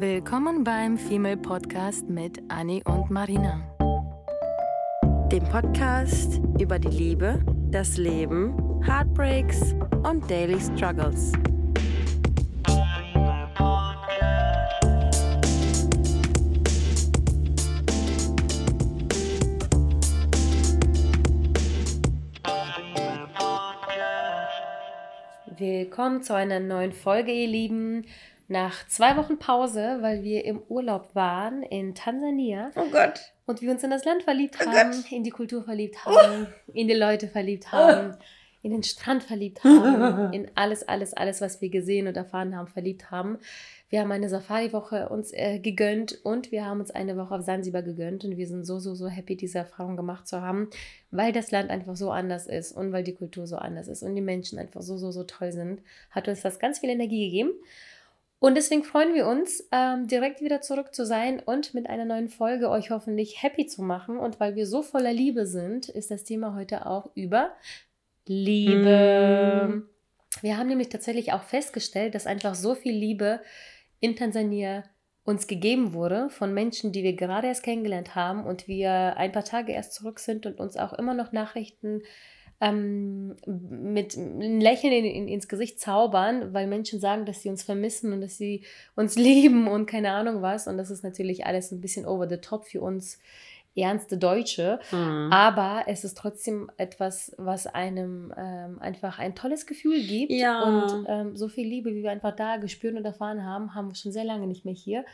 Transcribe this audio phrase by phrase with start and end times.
[0.00, 3.60] Willkommen beim Female Podcast mit Annie und Marina.
[5.30, 11.32] Dem Podcast über die Liebe, das Leben, Heartbreaks und Daily Struggles.
[25.58, 28.06] Willkommen zu einer neuen Folge, ihr Lieben.
[28.50, 32.72] Nach zwei Wochen Pause, weil wir im Urlaub waren in Tansania.
[32.74, 33.32] Oh Gott.
[33.46, 35.12] Und wir uns in das Land verliebt Oh haben, Gott.
[35.12, 38.16] in die Kultur verliebt haben, in die Leute verliebt haben,
[38.62, 42.66] in den Strand verliebt haben, in alles, alles, alles, was wir gesehen und erfahren haben,
[42.66, 43.38] verliebt haben.
[43.88, 47.82] Wir haben eine Safari-Woche uns äh, gegönnt und wir haben uns eine Woche auf Sansibar
[47.82, 50.70] gegönnt und wir sind so, so, so happy, diese Erfahrung gemacht zu haben,
[51.12, 54.16] weil das Land einfach so anders ist und weil die Kultur so anders ist und
[54.16, 57.52] die Menschen einfach so, so, so toll sind, hat uns das ganz viel Energie gegeben.
[58.40, 62.30] Und deswegen freuen wir uns, ähm, direkt wieder zurück zu sein und mit einer neuen
[62.30, 64.16] Folge euch hoffentlich happy zu machen.
[64.16, 67.52] Und weil wir so voller Liebe sind, ist das Thema heute auch über
[68.26, 69.68] Liebe.
[69.68, 70.42] Mm.
[70.42, 73.40] Wir haben nämlich tatsächlich auch festgestellt, dass einfach so viel Liebe
[74.00, 74.84] in Tansania
[75.24, 79.44] uns gegeben wurde von Menschen, die wir gerade erst kennengelernt haben und wir ein paar
[79.44, 82.02] Tage erst zurück sind und uns auch immer noch Nachrichten
[82.60, 87.62] ähm, mit einem Lächeln in, in, ins Gesicht zaubern, weil Menschen sagen, dass sie uns
[87.62, 88.64] vermissen und dass sie
[88.96, 90.66] uns lieben und keine Ahnung was.
[90.66, 93.18] Und das ist natürlich alles ein bisschen over the top für uns
[93.74, 94.80] ernste Deutsche.
[94.92, 95.30] Mhm.
[95.32, 100.32] Aber es ist trotzdem etwas, was einem ähm, einfach ein tolles Gefühl gibt.
[100.32, 100.62] Ja.
[100.62, 103.94] Und ähm, so viel Liebe, wie wir einfach da gespürt und erfahren haben, haben wir
[103.94, 105.04] schon sehr lange nicht mehr hier.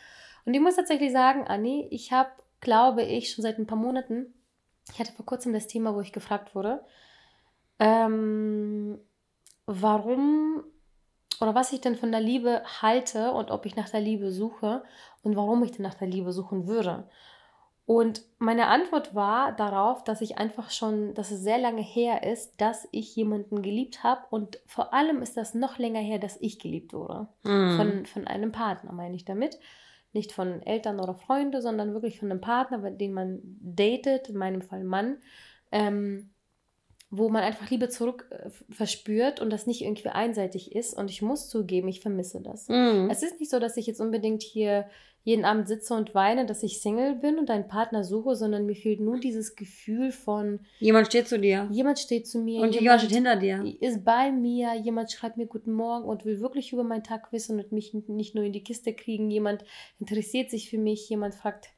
[0.44, 2.30] Und ich muss tatsächlich sagen, Anni, ich habe,
[2.60, 4.32] glaube ich, schon seit ein paar Monaten,
[4.92, 6.80] ich hatte vor kurzem das Thema, wo ich gefragt wurde,
[7.78, 8.98] ähm,
[9.66, 10.64] warum
[11.40, 14.82] oder was ich denn von der Liebe halte und ob ich nach der Liebe suche
[15.22, 17.08] und warum ich denn nach der Liebe suchen würde.
[17.86, 22.60] Und meine Antwort war darauf, dass ich einfach schon, dass es sehr lange her ist,
[22.60, 24.22] dass ich jemanden geliebt habe.
[24.30, 27.28] Und vor allem ist das noch länger her, dass ich geliebt wurde.
[27.44, 27.76] Mhm.
[27.76, 29.60] Von, von einem Partner, meine ich damit.
[30.12, 34.62] Nicht von Eltern oder Freunde, sondern wirklich von einem Partner, den man datet, in meinem
[34.62, 35.18] Fall Mann.
[35.70, 36.30] Ähm,
[37.10, 40.94] wo man einfach Liebe zurück äh, verspürt und das nicht irgendwie einseitig ist.
[40.94, 42.68] Und ich muss zugeben, ich vermisse das.
[42.68, 43.08] Mhm.
[43.10, 44.86] Es ist nicht so, dass ich jetzt unbedingt hier
[45.22, 48.76] jeden Abend sitze und weine, dass ich Single bin und einen Partner suche, sondern mir
[48.76, 51.68] fehlt nur dieses Gefühl von, Jemand steht zu dir.
[51.72, 53.64] jemand steht zu mir, Und jemand steht hinter dir.
[53.80, 57.58] ist bei mir, jemand schreibt mir Guten Morgen und will wirklich über meinen Tag wissen
[57.58, 59.28] und mich nicht nur in die Kiste kriegen.
[59.28, 59.64] Jemand
[59.98, 61.70] interessiert sich für mich, jemand fragt,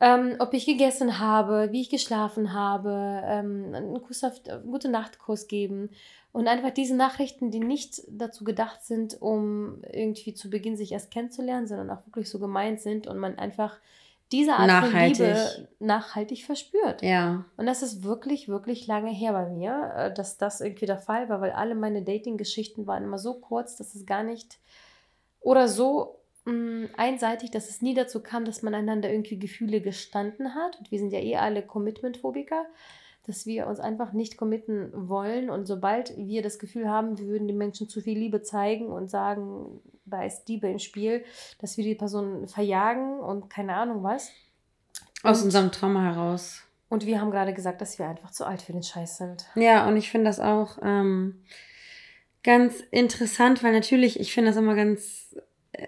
[0.00, 4.90] ähm, ob ich gegessen habe, wie ich geschlafen habe, ähm, einen Kuss auf, einen gute
[4.90, 5.90] Nachtkuss geben.
[6.32, 11.10] Und einfach diese Nachrichten, die nicht dazu gedacht sind, um irgendwie zu Beginn sich erst
[11.10, 13.78] kennenzulernen, sondern auch wirklich so gemeint sind und man einfach
[14.32, 15.16] diese Art Nachhaltig.
[15.16, 17.02] von Liebe nachhaltig verspürt.
[17.02, 17.44] Ja.
[17.56, 21.28] Und das ist wirklich, wirklich lange her bei mir, äh, dass das irgendwie der Fall
[21.28, 24.58] war, weil alle meine Dating-Geschichten waren immer so kurz, dass es gar nicht
[25.40, 30.54] oder so mh, einseitig, dass es nie dazu kam, dass man einander irgendwie Gefühle gestanden
[30.54, 30.78] hat.
[30.78, 32.64] Und wir sind ja eh alle Commitment-Phobiker,
[33.26, 35.50] dass wir uns einfach nicht committen wollen.
[35.50, 39.10] Und sobald wir das Gefühl haben, wir würden den Menschen zu viel Liebe zeigen und
[39.10, 41.24] sagen, da ist Liebe im Spiel,
[41.60, 44.30] dass wir die Person verjagen und keine Ahnung was.
[45.22, 46.62] Aus Und- unserem Trauma heraus.
[46.88, 49.44] Und wir haben gerade gesagt, dass wir einfach zu alt für den Scheiß sind.
[49.56, 51.42] Ja, und ich finde das auch ähm,
[52.44, 55.34] ganz interessant, weil natürlich, ich finde das immer ganz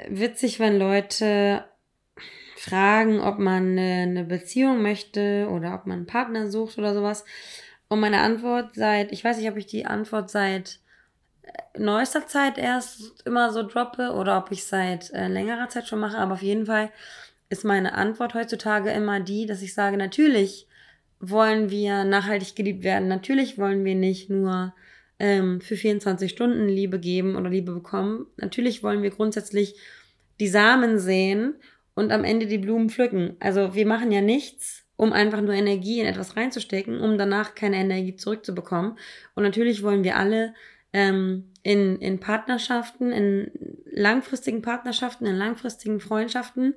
[0.08, 1.64] witzig, wenn Leute
[2.56, 7.24] fragen, ob man eine, Beziehung möchte oder ob man einen Partner sucht oder sowas.
[7.88, 10.80] Und meine Antwort seit, ich weiß nicht, ob ich die Antwort seit
[11.42, 16.00] äh, neuester Zeit erst immer so droppe oder ob ich seit äh, längerer Zeit schon
[16.00, 16.90] mache, aber auf jeden Fall
[17.48, 20.66] ist meine Antwort heutzutage immer die, dass ich sage, natürlich
[21.20, 23.08] wollen wir nachhaltig geliebt werden.
[23.08, 24.74] Natürlich wollen wir nicht nur
[25.18, 28.26] ähm, für 24 Stunden Liebe geben oder Liebe bekommen.
[28.36, 29.76] Natürlich wollen wir grundsätzlich
[30.40, 31.54] die Samen sehen
[31.94, 33.36] und am Ende die Blumen pflücken.
[33.40, 37.76] Also wir machen ja nichts, um einfach nur Energie in etwas reinzustecken, um danach keine
[37.76, 38.98] Energie zurückzubekommen.
[39.34, 40.54] Und natürlich wollen wir alle
[40.92, 43.50] ähm, in, in Partnerschaften, in
[43.90, 46.74] langfristigen Partnerschaften, in langfristigen Freundschaften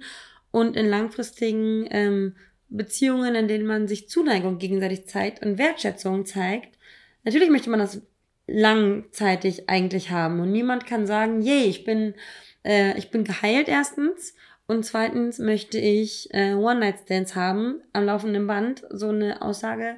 [0.52, 2.36] und in langfristigen ähm,
[2.70, 6.78] Beziehungen, in denen man sich Zuneigung gegenseitig zeigt und Wertschätzung zeigt.
[7.24, 8.02] Natürlich möchte man das
[8.48, 12.16] langzeitig eigentlich haben und niemand kann sagen, je, ich bin,
[12.64, 14.36] äh, ich bin geheilt erstens
[14.68, 18.84] und zweitens möchte ich äh, One-Night-Stands haben am laufenden Band.
[18.90, 19.98] So eine Aussage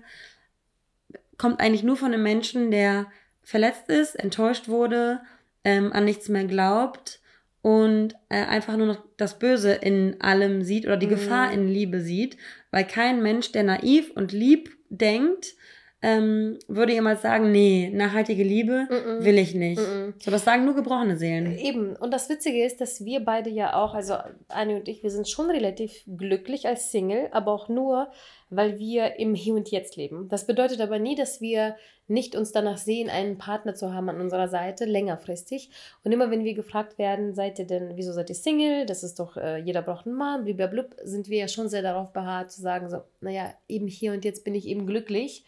[1.38, 3.07] kommt eigentlich nur von einem Menschen, der
[3.44, 5.22] verletzt ist, enttäuscht wurde,
[5.63, 7.19] ähm, an nichts mehr glaubt
[7.62, 11.12] und äh, einfach nur noch das Böse in allem sieht oder die Mhm.
[11.12, 12.38] Gefahr in Liebe sieht,
[12.72, 15.54] weil kein Mensch, der naiv und lieb denkt,
[16.03, 19.23] ähm, würde jemals sagen, nee, nachhaltige Liebe Mhm.
[19.23, 19.79] will ich nicht.
[19.79, 20.13] Mhm.
[20.19, 21.57] So, das sagen nur gebrochene Seelen.
[21.57, 21.95] Eben.
[21.95, 24.15] Und das Witzige ist, dass wir beide ja auch, also
[24.50, 28.09] Anni und ich, wir sind schon relativ glücklich als Single, aber auch nur,
[28.50, 30.27] weil wir im Hier und Jetzt leben.
[30.27, 31.77] Das bedeutet aber nie, dass wir
[32.09, 35.69] nicht uns danach sehen, einen Partner zu haben an unserer Seite, längerfristig.
[36.03, 38.85] Und immer wenn wir gefragt werden, seid ihr denn, wieso seid ihr Single?
[38.85, 42.11] Das ist doch, äh, jeder braucht einen Mann, blablabla, sind wir ja schon sehr darauf
[42.11, 45.45] beharrt zu sagen, so, naja, eben hier und jetzt bin ich eben glücklich.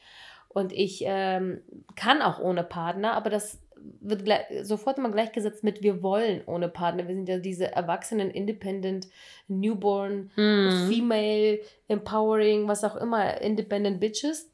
[0.56, 1.60] Und ich ähm,
[1.98, 3.60] kann auch ohne Partner, aber das
[4.02, 7.08] wird gleich, sofort immer gleichgesetzt mit wir wollen ohne Partner.
[7.08, 9.08] Wir sind ja diese erwachsenen, independent,
[9.50, 10.88] newborn, Hm.
[10.90, 14.50] female, empowering, was auch immer, independent bitches.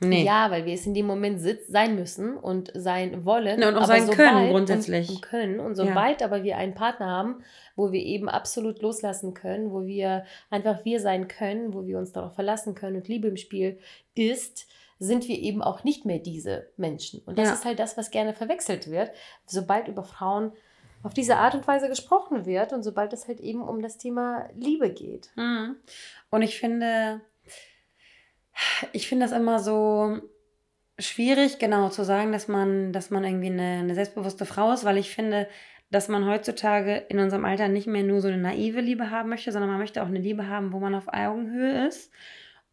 [0.00, 0.24] Nee.
[0.24, 3.62] Ja, weil wir es in dem Moment sitz, sein müssen und sein wollen.
[3.62, 5.08] Ja, und auch aber sein können, sobald- grundsätzlich.
[5.08, 5.60] Und, und können.
[5.60, 5.86] Und Ja.
[5.86, 7.42] sobald aber wir einen Partner haben,
[7.76, 12.12] wo wir eben absolut loslassen können, wo wir einfach wir sein können, wo wir uns
[12.12, 13.78] darauf verlassen können und Liebe im Spiel
[14.14, 14.66] ist,
[14.98, 17.20] sind wir eben auch nicht mehr diese Menschen.
[17.26, 17.54] Und das Ja.
[17.54, 19.10] ist halt das, was gerne verwechselt wird,
[19.44, 20.52] sobald über Frauen
[21.02, 24.48] auf diese Art und Weise gesprochen wird und sobald es halt eben um das Thema
[24.54, 25.30] Liebe geht.
[25.36, 25.76] Mhm.
[26.30, 27.20] Und ich finde,
[28.92, 30.18] ich finde das immer so
[30.98, 34.96] schwierig, genau zu sagen, dass man, dass man irgendwie eine, eine selbstbewusste Frau ist, weil
[34.96, 35.46] ich finde,
[35.90, 39.52] dass man heutzutage in unserem Alter nicht mehr nur so eine naive Liebe haben möchte,
[39.52, 42.10] sondern man möchte auch eine Liebe haben, wo man auf Augenhöhe ist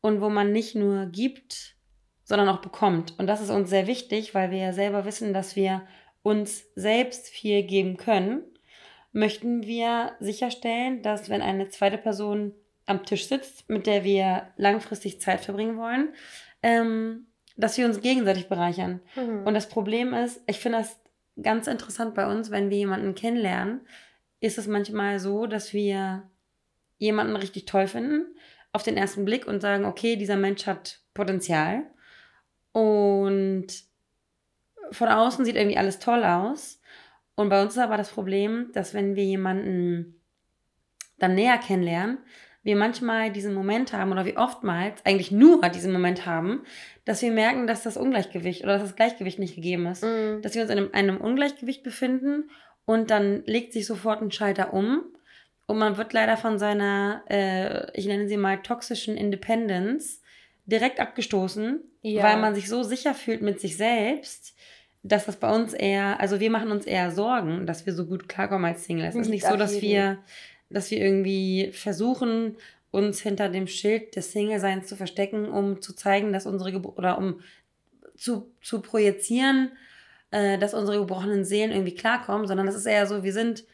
[0.02, 1.76] und wo man nicht nur gibt,
[2.24, 3.18] sondern auch bekommt.
[3.18, 5.84] Und das ist uns sehr wichtig, weil wir ja selber wissen, dass wir
[6.22, 8.44] uns selbst viel geben können,
[9.12, 12.54] möchten wir sicherstellen, dass wenn eine zweite Person
[12.86, 16.14] am Tisch sitzt, mit der wir langfristig Zeit verbringen wollen,
[16.62, 19.02] ähm, dass wir uns gegenseitig bereichern.
[19.46, 21.00] Und das Problem ist, ich finde das
[21.42, 23.82] ganz interessant bei uns, wenn wir jemanden kennenlernen,
[24.40, 26.30] ist es manchmal so, dass wir
[26.98, 28.36] jemanden richtig toll finden
[28.72, 31.84] auf den ersten Blick und sagen, okay, dieser Mensch hat Potenzial
[32.74, 33.68] und
[34.92, 36.82] von außen sieht irgendwie alles toll aus.
[37.36, 40.22] Und bei uns ist aber das Problem, dass wenn wir jemanden
[41.18, 42.20] dann näher kennenlernen,
[42.64, 46.64] wir manchmal diesen Moment haben oder wir oftmals eigentlich nur diesen Moment haben,
[47.06, 50.04] dass wir merken, dass das Ungleichgewicht oder dass das Gleichgewicht nicht gegeben ist.
[50.04, 50.42] Mhm.
[50.42, 52.50] Dass wir uns in einem, einem Ungleichgewicht befinden
[52.86, 55.04] und dann legt sich sofort ein Schalter um
[55.66, 60.22] und man wird leider von seiner, äh, ich nenne sie mal toxischen Independence,
[60.66, 62.24] direkt abgestoßen, Ja.
[62.24, 64.56] weil man sich so sicher fühlt mit sich selbst,
[65.04, 68.30] dass das bei uns eher, also wir machen uns eher Sorgen, dass wir so gut
[68.30, 69.06] klarkommen als Single.
[69.06, 70.20] Es ist nicht so, dass wir,
[70.70, 72.56] dass wir irgendwie versuchen,
[72.92, 77.18] uns hinter dem Schild des Single-Seins zu verstecken, um zu zeigen, dass unsere Gebro oder
[77.18, 77.42] um
[78.16, 79.72] zu, zu projizieren,
[80.32, 83.66] äh, dass unsere gebrochenen Seelen irgendwie klarkommen, sondern das ist eher so, wir sind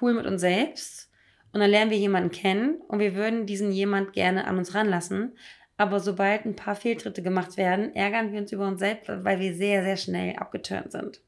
[0.00, 1.10] cool mit uns selbst
[1.52, 5.36] und dann lernen wir jemanden kennen und wir würden diesen jemand gerne an uns ranlassen.
[5.78, 9.54] Aber sobald ein paar Fehltritte gemacht werden, ärgern wir uns über uns selbst, weil wir
[9.54, 11.20] sehr, sehr schnell abgeturnt sind.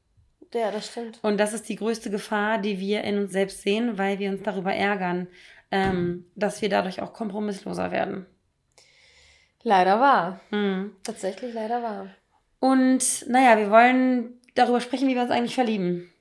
[0.53, 1.19] Ja, das stimmt.
[1.21, 4.43] Und das ist die größte Gefahr, die wir in uns selbst sehen, weil wir uns
[4.43, 5.27] darüber ärgern,
[5.71, 8.25] ähm, dass wir dadurch auch kompromissloser werden.
[9.63, 10.41] Leider wahr.
[10.49, 10.91] Hm.
[11.03, 12.07] Tatsächlich leider wahr.
[12.59, 16.11] Und naja, wir wollen darüber sprechen, wie wir uns eigentlich verlieben.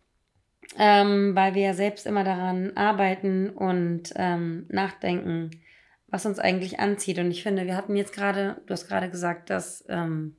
[0.79, 5.51] Ähm, weil wir ja selbst immer daran arbeiten und ähm, nachdenken,
[6.11, 7.19] was uns eigentlich anzieht.
[7.19, 10.37] Und ich finde, wir hatten jetzt gerade, du hast gerade gesagt, dass ähm,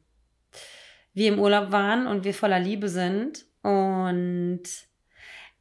[1.14, 3.46] wir im Urlaub waren und wir voller Liebe sind.
[3.62, 4.64] Und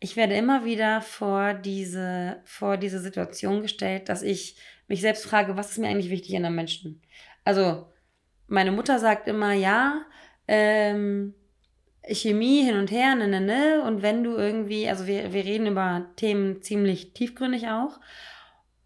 [0.00, 4.56] ich werde immer wieder vor diese, vor diese Situation gestellt, dass ich
[4.88, 7.02] mich selbst frage, was ist mir eigentlich wichtig in einem Menschen?
[7.44, 7.86] Also,
[8.48, 10.04] meine Mutter sagt immer, ja,
[10.48, 11.34] ähm,
[12.08, 13.82] Chemie hin und her, ne, ne, ne.
[13.86, 18.00] Und wenn du irgendwie, also wir, wir reden über Themen ziemlich tiefgründig auch.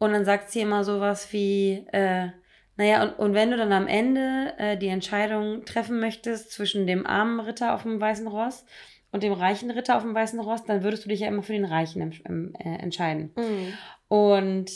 [0.05, 2.29] Und dann sagt sie immer sowas wie, äh,
[2.77, 7.07] naja, und, und wenn du dann am Ende äh, die Entscheidung treffen möchtest zwischen dem
[7.07, 8.67] armen Ritter auf dem weißen Ross
[9.13, 11.55] und dem reichen Ritter auf dem weißen Ross, dann würdest du dich ja immer für
[11.55, 13.33] den Reichen em- em- äh, entscheiden.
[13.35, 13.73] Mhm.
[14.09, 14.71] Und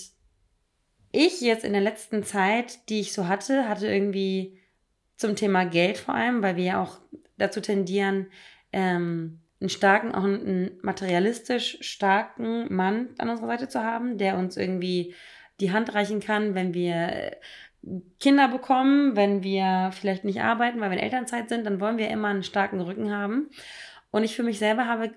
[1.13, 4.59] ich jetzt in der letzten Zeit, die ich so hatte, hatte irgendwie
[5.17, 6.99] zum Thema Geld vor allem, weil wir ja auch
[7.37, 8.29] dazu tendieren,
[8.73, 14.57] ähm, einen starken, auch einen materialistisch starken Mann an unserer Seite zu haben, der uns
[14.57, 15.15] irgendwie
[15.61, 17.37] die Hand reichen kann, wenn wir äh,
[18.21, 22.09] Kinder bekommen, wenn wir vielleicht nicht arbeiten, weil wir in Elternzeit sind, dann wollen wir
[22.09, 23.51] immer einen starken Rücken haben.
[24.11, 25.13] Und ich für mich selber habe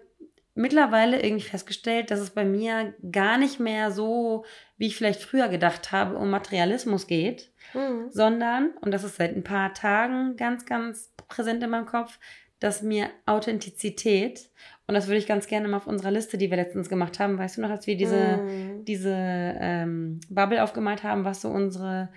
[0.53, 4.45] mittlerweile irgendwie festgestellt, dass es bei mir gar nicht mehr so,
[4.77, 8.07] wie ich vielleicht früher gedacht habe, um Materialismus geht, Mhm.
[8.11, 12.19] sondern, und das ist seit ein paar Tagen ganz, ganz präsent in meinem Kopf,
[12.61, 14.49] dass mir Authentizität
[14.87, 17.37] Und das würde ich ganz gerne mal auf unserer Liste, die wir letztens gemacht haben,
[17.37, 18.83] weißt du noch, als wir diese, Mm.
[18.85, 22.09] diese ähm, Bubble aufgemalt haben, was so unsere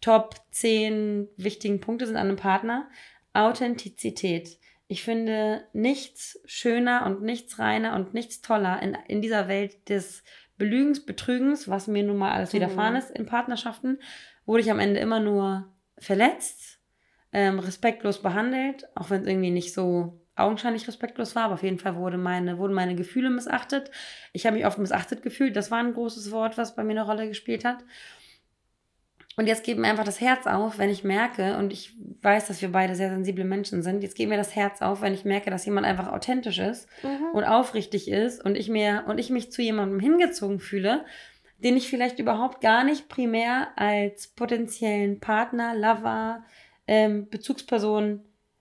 [0.00, 2.88] Top 10 wichtigen Punkte sind an einem Partner.
[3.34, 4.58] Authentizität.
[4.88, 10.22] Ich finde nichts schöner und nichts reiner und nichts toller in, in dieser Welt des
[10.56, 12.98] Belügens, Betrügens, was mir nun mal alles widerfahren Mhm.
[12.98, 13.98] ist in Partnerschaften,
[14.44, 15.68] wurde ich am Ende immer nur
[15.98, 16.77] verletzt,
[17.32, 21.78] ähm, respektlos behandelt, auch wenn es irgendwie nicht so augenscheinlich respektlos war, aber auf jeden
[21.78, 23.90] Fall wurde meine, wurden meine Gefühle missachtet.
[24.32, 25.56] Ich habe mich oft missachtet gefühlt.
[25.56, 27.78] Das war ein großes Wort, was bei mir eine Rolle gespielt hat.
[29.36, 32.60] Und jetzt geht mir einfach das Herz auf, wenn ich merke, und ich weiß, dass
[32.60, 35.50] wir beide sehr sensible Menschen sind, jetzt geht mir das Herz auf, wenn ich merke,
[35.50, 37.26] dass jemand einfach authentisch ist Mhm.
[37.34, 41.04] und aufrichtig ist und ich mir und ich mich zu jemandem hingezogen fühle,
[41.58, 46.44] den ich vielleicht überhaupt gar nicht primär als potenziellen Partner, Lover,
[46.88, 48.20] ähm, Bezugsperson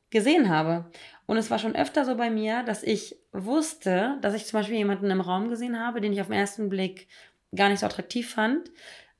[0.10, 0.86] gesehen habe.
[1.26, 4.78] Und es war schon öfter so bei mir, dass ich wusste, dass ich zum Beispiel
[4.78, 7.08] jemanden im Raum gesehen habe, den ich auf den ersten Blick
[7.56, 8.70] gar nicht so attraktiv fand.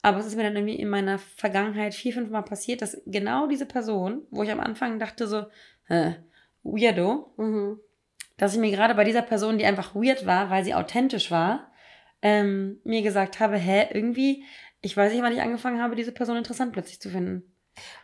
[0.02, 3.48] Aber es ist mir dann irgendwie in meiner Vergangenheit vier, fünf Mal passiert, dass genau
[3.48, 5.46] diese Person, wo ich am Anfang dachte so,
[5.88, 6.12] äh,
[6.64, 7.80] weirdo, Mhm.
[8.38, 11.72] dass ich mir gerade bei dieser Person, die einfach weird war, weil sie authentisch war,
[12.22, 14.44] ähm, mir gesagt habe, hä, irgendwie,
[14.82, 17.44] ich weiß nicht, wann ich angefangen habe, diese Person interessant plötzlich zu finden.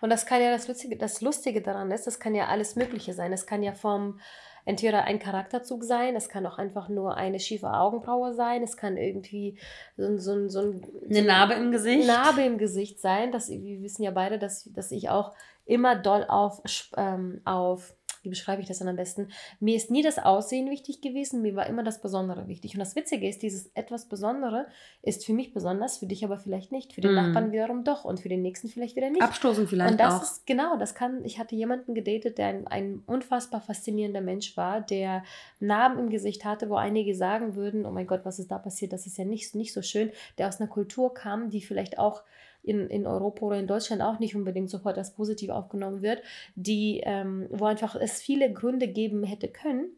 [0.01, 3.13] Und das kann ja das Lustige, das Lustige daran ist, das kann ja alles Mögliche
[3.13, 3.33] sein.
[3.33, 4.19] Es kann ja vom
[4.65, 8.95] entweder ein Charakterzug sein, es kann auch einfach nur eine schiefe Augenbraue sein, es kann
[8.95, 9.57] irgendwie
[9.97, 12.07] so, ein- so, so ein Eine Narbe im Gesicht.
[12.07, 13.31] Narbe im Gesicht sein.
[13.33, 15.33] Das, wir wissen ja beide, dass, dass ich auch
[15.65, 16.61] immer doll auf,
[16.95, 19.27] ähm, auf, wie beschreibe ich das dann am besten?
[19.59, 22.73] Mir ist nie das Aussehen wichtig gewesen, mir war immer das Besondere wichtig.
[22.73, 24.67] Und das Witzige ist, dieses etwas Besondere
[25.01, 27.15] ist für mich besonders, für dich aber vielleicht nicht, für den Mm.
[27.15, 29.21] Nachbarn wiederum doch und für den nächsten vielleicht wieder nicht.
[29.21, 30.23] Abstoßen vielleicht Und das auch.
[30.23, 34.81] ist genau, das kann, ich hatte jemanden gedatet, der ein, ein unfassbar faszinierender Mensch war,
[34.81, 35.23] der
[35.59, 38.93] Narben im Gesicht hatte, wo einige sagen würden, oh mein Gott, was ist da passiert,
[38.93, 42.23] das ist ja nicht, nicht so schön, der aus einer Kultur kam, die vielleicht auch
[42.63, 46.23] in, in Europa oder in Deutschland auch nicht unbedingt sofort als positiv aufgenommen wird,
[46.55, 49.91] die, ähm, wo einfach es viele Gründe geben hätte können,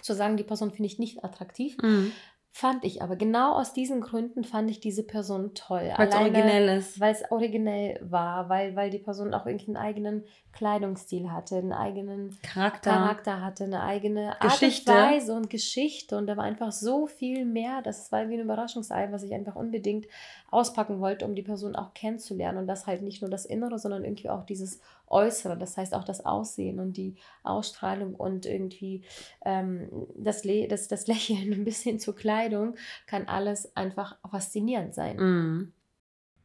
[0.00, 2.12] zu sagen, die Person finde ich nicht attraktiv, Mhm.
[2.56, 5.92] Fand ich aber genau aus diesen Gründen fand ich diese Person toll.
[5.94, 6.98] Weil es originell ist.
[6.98, 11.74] weil es originell war, weil, weil die Person auch irgendwie einen eigenen Kleidungsstil hatte, einen
[11.74, 12.92] eigenen Charakter.
[12.92, 14.90] Charakter hatte, eine eigene Geschichte.
[14.90, 17.82] Art und Weise und Geschichte und da war einfach so viel mehr.
[17.82, 20.06] Das war wie ein Überraschungsei, was ich einfach unbedingt
[20.50, 24.02] auspacken wollte, um die Person auch kennenzulernen und das halt nicht nur das Innere, sondern
[24.02, 29.02] irgendwie auch dieses Äußere, das heißt auch das Aussehen und die Ausstrahlung und irgendwie
[29.44, 32.76] ähm, das, Le das, das Lächeln bis hin zur Kleidung
[33.06, 35.16] kann alles einfach faszinierend sein.
[35.16, 35.72] Mhm.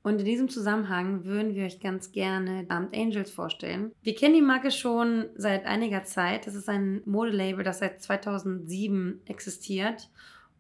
[0.04, 3.92] Und in diesem Zusammenhang würden wir euch ganz gerne Armed Angels vorstellen.
[4.02, 6.48] Wir kennen die Marke schon seit einiger Zeit.
[6.48, 10.10] Das ist ein Modelabel, das seit 2007 existiert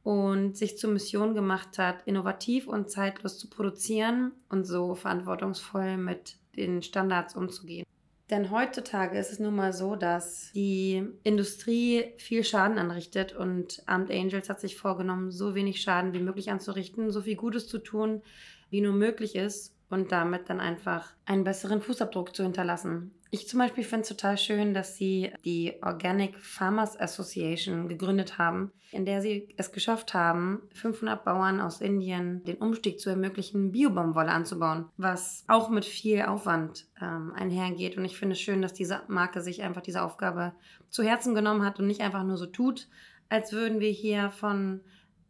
[0.04, 6.38] und sich zur Mission gemacht hat, innovativ und zeitlos zu produzieren und so verantwortungsvoll mit
[6.56, 7.86] den Standards umzugehen.
[8.32, 14.10] Denn heutzutage ist es nun mal so, dass die Industrie viel Schaden anrichtet und Armed
[14.10, 18.22] Angels hat sich vorgenommen, so wenig Schaden wie möglich anzurichten, so viel Gutes zu tun,
[18.70, 23.12] wie nur möglich ist und damit dann einfach einen besseren Fußabdruck zu hinterlassen.
[23.34, 28.74] Ich zum Beispiel finde es total schön, dass sie die Organic Farmers Association gegründet haben,
[28.92, 34.32] in der sie es geschafft haben, 500 Bauern aus Indien den Umstieg zu ermöglichen, Biobaumwolle
[34.32, 37.96] anzubauen, was auch mit viel Aufwand ähm, einhergeht.
[37.96, 40.52] Und ich finde es schön, dass diese Marke sich einfach diese Aufgabe
[40.90, 42.90] zu Herzen genommen hat und nicht einfach nur so tut,
[43.30, 44.82] als würden wir hier von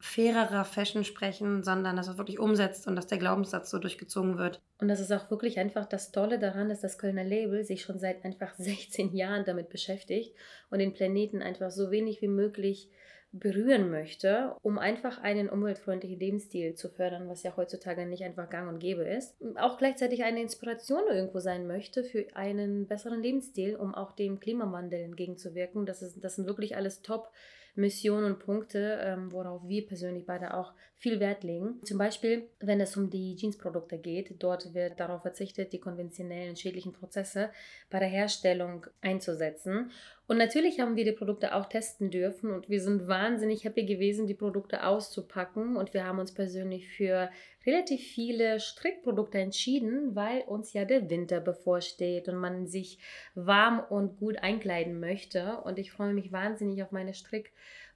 [0.02, 4.62] fairerer Fashion sprechen, sondern dass es wirklich umsetzt und dass der Glaubenssatz so durchgezogen wird.
[4.80, 8.00] Und das ist auch wirklich einfach das Tolle daran, dass das Kölner Label sich schon
[8.00, 10.36] seit einfach 16 Jahren damit beschäftigt
[10.70, 12.90] und den Planeten einfach so wenig wie möglich
[13.34, 18.68] berühren möchte, um einfach einen umweltfreundlichen Lebensstil zu fördern, was ja heutzutage nicht einfach gang
[18.68, 19.36] und gäbe ist.
[19.56, 25.00] Auch gleichzeitig eine Inspiration irgendwo sein möchte für einen besseren Lebensstil, um auch dem Klimawandel
[25.00, 25.86] entgegenzuwirken.
[25.86, 27.32] Das, ist, das sind wirklich alles top
[27.76, 31.82] Missionen und Punkte, ähm, worauf wir persönlich beide auch viel Wert legen.
[31.84, 36.94] Zum Beispiel, wenn es um die Jeansprodukte geht, dort wird darauf verzichtet, die konventionellen schädlichen
[36.94, 37.50] Prozesse
[37.90, 39.90] bei der Herstellung einzusetzen.
[40.28, 44.28] Und natürlich haben wir die Produkte auch testen dürfen und wir sind wahnsinnig happy gewesen,
[44.28, 45.76] die Produkte auszupacken.
[45.76, 47.32] Und wir haben uns persönlich für
[47.66, 53.00] relativ viele Strickprodukte entschieden, weil uns ja der Winter bevorsteht und man sich
[53.34, 55.58] warm und gut einkleiden möchte.
[55.64, 57.16] Und ich freue mich wahnsinnig auf meine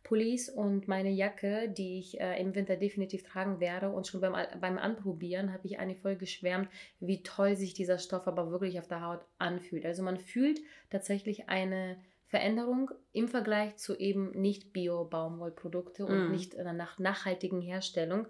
[0.05, 3.89] Strickpullis und meine Jacke, die ich äh, im Winter definitiv tragen werde.
[3.89, 6.69] Und schon beim, beim Anprobieren habe ich eine voll geschwärmt,
[7.00, 9.85] wie toll sich dieser Stoff aber wirklich auf der Haut anfühlt.
[9.85, 10.59] Also man fühlt
[10.89, 11.97] tatsächlich eine
[12.27, 16.31] Veränderung im Vergleich zu eben nicht Bio-Baumwollprodukte und Mm.
[16.31, 18.27] nicht nach nachhaltigen Herstellung.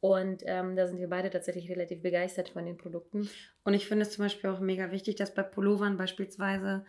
[0.00, 3.28] Und ähm, da sind wir beide tatsächlich relativ begeistert von den Produkten.
[3.64, 6.86] Und ich finde es zum Beispiel auch mega wichtig, dass bei Pullovern beispielsweise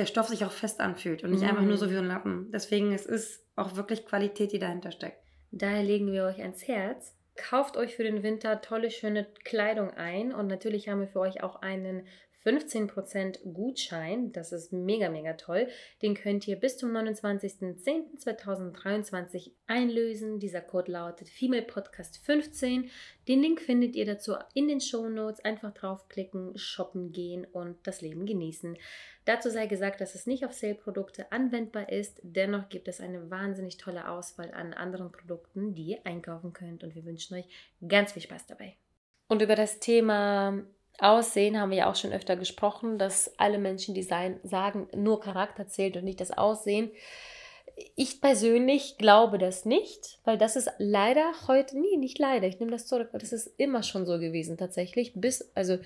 [0.00, 1.48] der Stoff sich auch fest anfühlt und nicht Mhm.
[1.50, 2.50] einfach nur so wie ein Lappen.
[2.52, 5.22] Deswegen es ist auch wirklich Qualität, die dahinter steckt.
[5.50, 7.14] Daher legen wir euch ans Herz.
[7.36, 10.32] Kauft euch für den Winter tolle, schöne Kleidung ein.
[10.32, 12.06] Und natürlich haben wir für euch auch einen
[12.44, 14.32] 15% Gutschein.
[14.32, 15.68] Das ist mega, mega toll.
[16.02, 20.38] Den könnt ihr bis zum 29.10.2023 einlösen.
[20.38, 22.90] Dieser Code lautet Female Podcast 15.
[23.28, 25.44] Den Link findet ihr dazu in den Show Notes.
[25.44, 28.76] Einfach draufklicken, shoppen gehen und das Leben genießen.
[29.26, 32.20] Dazu sei gesagt, dass es nicht auf Sale-Produkte anwendbar ist.
[32.22, 36.82] Dennoch gibt es eine wahnsinnig tolle Auswahl an anderen Produkten, die ihr einkaufen könnt.
[36.82, 37.46] Und wir wünschen euch
[37.86, 38.76] ganz viel Spaß dabei.
[39.28, 40.64] Und über das Thema
[40.98, 45.20] Aussehen haben wir ja auch schon öfter gesprochen, dass alle Menschen, die sein, sagen, nur
[45.20, 46.90] Charakter zählt und nicht das Aussehen.
[47.96, 52.72] Ich persönlich glaube das nicht, weil das ist leider heute, nee, nicht leider, ich nehme
[52.72, 55.12] das zurück, weil das ist immer schon so gewesen tatsächlich.
[55.14, 55.78] Bis, also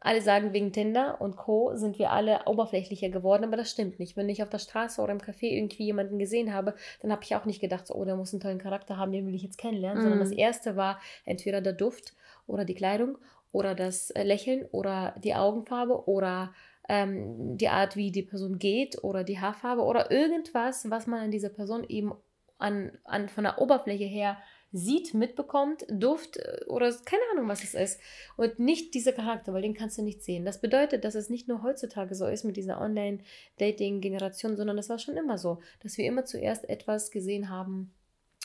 [0.00, 1.72] alle sagen, wegen Tinder und Co.
[1.74, 4.16] sind wir alle oberflächlicher geworden, aber das stimmt nicht.
[4.16, 7.34] Wenn ich auf der Straße oder im Café irgendwie jemanden gesehen habe, dann habe ich
[7.34, 9.58] auch nicht gedacht, so, oh, der muss einen tollen Charakter haben, den will ich jetzt
[9.58, 10.22] kennenlernen, sondern Mhm.
[10.22, 12.14] das erste war entweder der Duft
[12.46, 13.18] oder die Kleidung
[13.52, 16.52] oder das äh, Lächeln oder die Augenfarbe oder
[16.88, 21.30] ähm, die Art, wie die Person geht oder die Haarfarbe oder irgendwas, was man an
[21.30, 22.12] dieser Person eben
[22.58, 24.38] an, an, von der Oberfläche her
[24.72, 28.00] sieht, mitbekommt, Duft äh, oder keine Ahnung, was es ist.
[28.36, 30.44] Und nicht dieser Charakter, weil den kannst du nicht sehen.
[30.44, 34.98] Das bedeutet, dass es nicht nur heutzutage so ist mit dieser Online-Dating-Generation, sondern das war
[34.98, 37.92] schon immer so, dass wir immer zuerst etwas gesehen haben,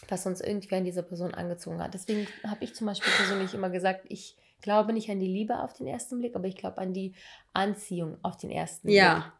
[0.08, 1.94] was uns irgendwie an dieser Person angezogen hat.
[1.94, 5.74] Deswegen habe ich zum Beispiel persönlich immer gesagt, ich glaube nicht an die Liebe auf
[5.74, 7.14] den ersten Blick, aber ich glaube an die
[7.54, 8.98] Anziehung auf den ersten Blick.
[8.98, 9.32] Ja.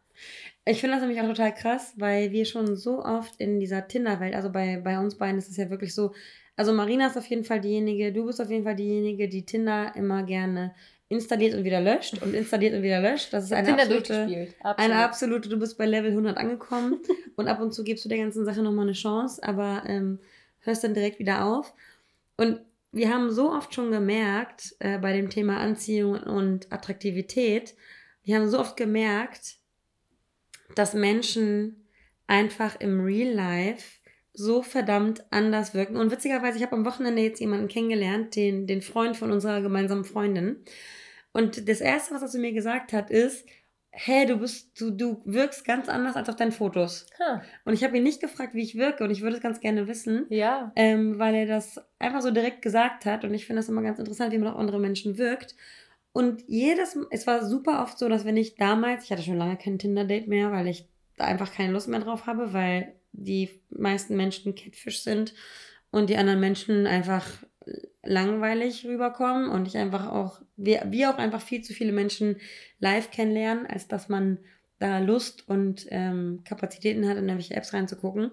[0.66, 4.36] Ich finde das nämlich auch total krass, weil wir schon so oft in dieser Tinder-Welt,
[4.36, 6.14] also bei, bei uns beiden ist es ja wirklich so,
[6.56, 9.96] also Marina ist auf jeden Fall diejenige, du bist auf jeden Fall diejenige, die Tinder
[9.96, 10.76] immer gerne
[11.10, 13.34] installiert und wieder löscht und installiert und wieder löscht.
[13.34, 14.56] Das ist eine Tinder absolute, durchgespielt.
[14.62, 14.96] eine Absolut.
[14.96, 17.00] absolute, du bist bei Level 100 angekommen
[17.36, 20.20] und ab und zu gibst du der ganzen Sache nochmal eine Chance, aber ähm,
[20.60, 21.74] hörst dann direkt wieder auf.
[22.38, 22.62] Und
[22.94, 27.76] wir haben so oft schon gemerkt, äh, bei dem Thema Anziehung und Attraktivität,
[28.24, 29.58] wir haben so oft gemerkt,
[30.76, 31.88] dass Menschen
[32.28, 34.00] einfach im Real Life
[34.32, 35.98] so verdammt anders wirken.
[35.98, 40.06] Und witzigerweise, ich habe am Wochenende jetzt jemanden kennengelernt, den, den Freund von unserer gemeinsamen
[40.06, 40.64] Freundin.
[41.34, 43.46] Und das Erste, was er zu mir gesagt hat, ist,
[43.96, 47.06] hä, du bist, du, du wirkst ganz anders als auf deinen Fotos.
[47.20, 49.60] Ha, Und ich habe ihn nicht gefragt, wie ich wirke und ich würde es ganz
[49.60, 50.72] gerne wissen, ja.
[50.76, 54.00] ähm, weil er das einfach so direkt gesagt hat und ich finde das immer ganz
[54.00, 55.56] interessant, wie man auf andere Menschen wirkt.
[56.12, 59.58] Und jedes, es war super oft so, dass wenn ich damals, ich hatte schon lange
[59.58, 64.16] kein Tinder-Date mehr, weil ich da einfach keine Lust mehr drauf habe, weil die meisten
[64.16, 65.34] Menschen Catfish sind
[65.92, 67.28] und die anderen Menschen einfach
[68.04, 72.38] langweilig rüberkommen und ich einfach auch, wir, wir auch einfach viel zu viele Menschen
[72.80, 74.40] live kennenlernen, als dass man
[74.80, 78.32] da Lust und ähm, Kapazitäten hat, in irgendwelche Apps reinzugucken,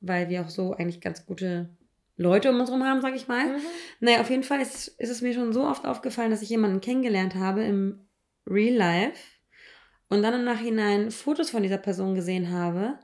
[0.00, 1.68] weil wir auch so eigentlich ganz gute
[2.16, 3.46] Leute um uns herum haben, sag ich mal.
[3.46, 3.60] Mhm.
[4.00, 6.80] Naja, auf jeden Fall ist, ist es mir schon so oft aufgefallen, dass ich jemanden
[6.80, 8.06] kennengelernt habe im
[8.46, 9.22] Real Life
[10.08, 12.98] und dann im Nachhinein Fotos von dieser Person gesehen habe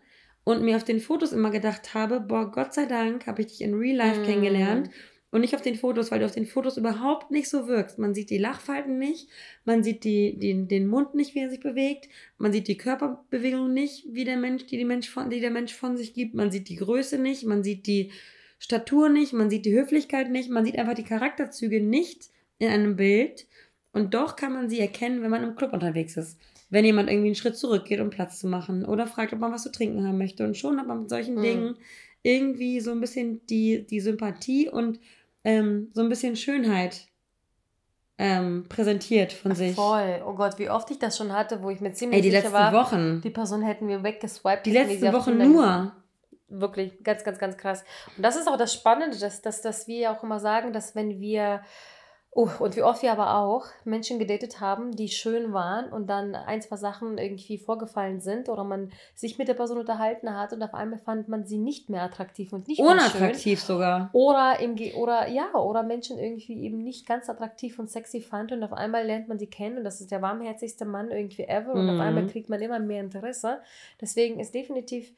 [0.45, 3.61] und mir auf den Fotos immer gedacht habe, boah, Gott sei Dank habe ich dich
[3.61, 4.25] in Real Life Mm.
[4.25, 4.91] kennengelernt
[5.31, 7.99] und nicht auf den Fotos, weil du auf den Fotos überhaupt nicht so wirkst.
[7.99, 9.29] Man sieht die Lachfalten nicht,
[9.65, 12.09] man sieht die, die, den Mund nicht, wie er sich bewegt,
[12.39, 15.75] man sieht die Körperbewegung nicht, wie der Mensch, die, die, Mensch von, die der Mensch
[15.75, 18.13] von sich gibt, man sieht die Größe nicht, man sieht die
[18.59, 22.97] Statur nicht, man sieht die Höflichkeit nicht, man sieht einfach die Charakterzüge nicht in einem
[22.97, 23.47] Bild
[23.93, 26.39] und doch kann man sie erkennen, wenn man im Club unterwegs ist.
[26.69, 29.63] Wenn jemand irgendwie einen Schritt zurückgeht, um Platz zu machen oder fragt, ob man was
[29.63, 30.45] zu trinken haben möchte.
[30.45, 31.43] Und schon hat man mit solchen Mhm.
[31.43, 31.77] Dingen
[32.27, 34.99] irgendwie so ein bisschen die, die Sympathie und
[35.45, 37.07] ähm, so ein bisschen Schönheit
[38.19, 39.77] ähm, präsentiert von sich.
[39.77, 40.23] Voll.
[40.27, 42.43] Oh Gott, wie oft ich das schon hatte, wo ich mir ziemlich Ey, die sicher
[42.43, 43.21] letzten war, Wochen.
[43.21, 44.67] die Person hätten wir weggeswiped.
[44.67, 45.93] Die letzten Wochen nur.
[46.49, 47.85] Wirklich, ganz, ganz, ganz krass.
[48.17, 50.95] Und das ist auch das Spannende, dass, dass, dass wir ja auch immer sagen, dass
[50.95, 51.61] wenn wir,
[52.37, 56.35] oh, und wie oft wir aber auch Menschen gedatet haben, die schön waren und dann
[56.35, 60.63] ein, zwei Sachen irgendwie vorgefallen sind oder man sich mit der Person unterhalten hat und
[60.63, 62.99] auf einmal fand man sie nicht mehr attraktiv und nicht mehr schön.
[62.99, 64.11] Unattraktiv sogar.
[64.13, 68.53] Oder im Ge oder ja, oder Menschen irgendwie eben nicht ganz attraktiv und sexy fand
[68.53, 71.73] und auf einmal lernt man sie kennen und das ist der warmherzigste Mann irgendwie ever
[71.73, 72.01] und auf Mhm.
[72.03, 73.59] einmal kriegt man immer mehr Interesse.
[74.01, 75.13] Deswegen ist definitiv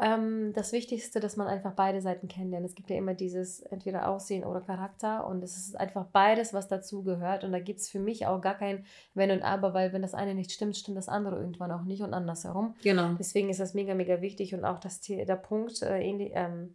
[0.00, 2.66] ähm, das Wichtigste, dass man einfach beide Seiten kennenlernt.
[2.66, 6.66] Es gibt ja immer dieses entweder Aussehen oder Charakter und es ist einfach beides, was
[6.66, 7.44] dazu gehört.
[7.44, 10.14] Und da gibt es für mich auch gar kein Wenn und Aber, weil wenn das
[10.14, 12.74] eine nicht stimmt, stimmt das andere irgendwann auch nicht und andersherum.
[12.82, 13.14] Genau.
[13.18, 16.74] Deswegen ist das mega, mega wichtig und auch das, der Punkt, äh, ähm,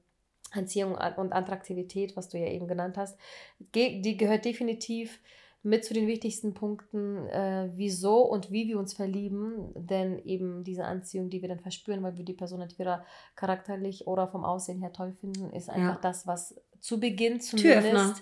[0.51, 3.19] Anziehung und Attraktivität, was du ja eben genannt hast,
[3.75, 5.19] die gehört definitiv
[5.62, 9.74] mit zu den wichtigsten Punkten, äh, wieso und wie wir uns verlieben.
[9.76, 14.28] Denn eben diese Anziehung, die wir dann verspüren, weil wir die Person entweder charakterlich oder
[14.28, 16.00] vom Aussehen her toll finden, ist einfach ja.
[16.02, 18.15] das, was zu Beginn zumindest Türöffner.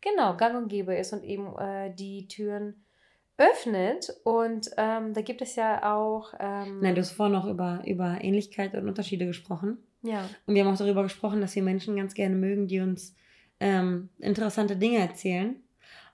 [0.00, 2.84] genau gang und gäbe ist und eben äh, die Türen
[3.36, 4.10] öffnet.
[4.24, 6.32] Und ähm, da gibt es ja auch.
[6.40, 9.78] Ähm, Nein, du hast vorhin noch über, über Ähnlichkeit und Unterschiede gesprochen.
[10.02, 10.28] Ja.
[10.46, 13.14] Und wir haben auch darüber gesprochen, dass wir Menschen ganz gerne mögen, die uns
[13.60, 15.56] ähm, interessante Dinge erzählen.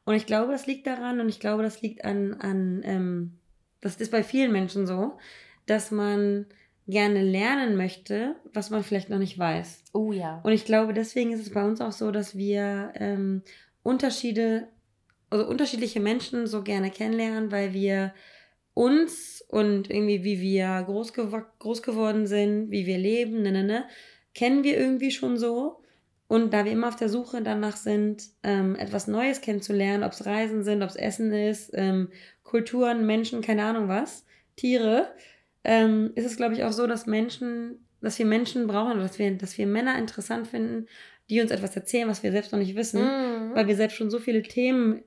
[0.05, 3.39] Und ich glaube, das liegt daran und ich glaube, das liegt an, an ähm,
[3.81, 5.19] das ist bei vielen Menschen so,
[5.67, 6.47] dass man
[6.87, 9.85] gerne lernen möchte, was man vielleicht noch nicht weiß.
[9.93, 10.41] Oh ja.
[10.43, 13.43] Und ich glaube, deswegen ist es bei uns auch so, dass wir ähm,
[13.83, 14.69] Unterschiede,
[15.31, 18.13] also unterschiedliche Menschen so gerne kennenlernen, weil wir
[18.75, 21.13] uns und irgendwie, wie wir groß,
[21.59, 23.85] groß geworden sind, wie wir leben, ne, ne, ne,
[24.35, 25.84] kennen wir irgendwie schon so.
[26.35, 30.27] Und da wir immer auf der Suche danach sind, ähm, etwas Neues kennenzulernen, ob es
[30.27, 32.09] Reisen sind, ob es Essen ist, ähm,
[32.43, 35.13] Kulturen, Menschen, keine Ahnung was, Tiere,
[35.63, 39.31] ähm, ist es, glaube ich, auch so, dass Menschen, dass wir Menschen brauchen, dass wir,
[39.39, 40.89] dass wir Männer interessant finden,
[41.31, 43.55] die uns etwas erzählen, was wir selbst noch nicht wissen, mhm.
[43.55, 45.05] weil wir selbst schon so viele Themen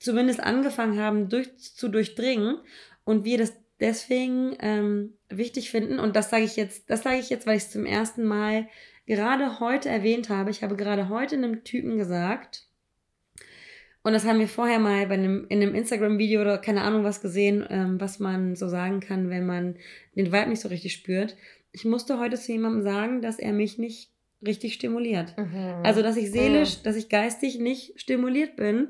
[0.00, 2.56] zumindest angefangen haben durch, zu durchdringen
[3.04, 6.00] und wir das deswegen ähm, wichtig finden.
[6.00, 8.66] Und das sage ich jetzt, das sage ich jetzt, weil ich es zum ersten Mal
[9.06, 10.50] gerade heute erwähnt habe.
[10.50, 12.68] Ich habe gerade heute einem Typen gesagt,
[14.06, 17.22] und das haben wir vorher mal bei einem, in einem Instagram-Video oder keine Ahnung was
[17.22, 19.76] gesehen, ähm, was man so sagen kann, wenn man
[20.14, 21.36] den Vibe nicht so richtig spürt.
[21.72, 24.10] Ich musste heute zu jemandem sagen, dass er mich nicht
[24.46, 25.34] richtig stimuliert.
[25.38, 25.80] Mhm.
[25.82, 26.82] Also, dass ich seelisch, mhm.
[26.84, 28.88] dass ich geistig nicht stimuliert bin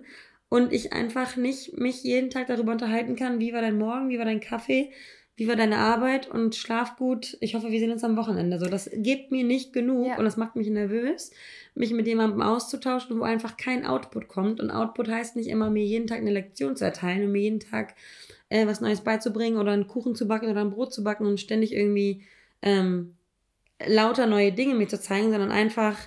[0.49, 4.19] und ich einfach nicht mich jeden Tag darüber unterhalten kann, wie war dein Morgen, wie
[4.19, 4.91] war dein Kaffee,
[5.37, 7.37] wie war deine Arbeit und schlaf gut.
[7.41, 8.59] Ich hoffe, wir sehen uns am Wochenende.
[8.61, 10.19] So, das gibt mir nicht genug ja.
[10.19, 11.33] und das macht mich nervös,
[11.75, 14.61] mich mit jemandem auszutauschen, wo einfach kein Output kommt.
[14.61, 17.61] Und Output heißt nicht immer, mir jeden Tag eine Lektion zu erteilen und mir jeden
[17.61, 17.95] Tag
[18.49, 21.41] äh, was Neues beizubringen oder einen Kuchen zu backen oder ein Brot zu backen und
[21.41, 22.23] ständig irgendwie
[22.63, 23.17] ähm,
[23.85, 25.99] lauter neue Dinge mir zu zeigen, sondern einfach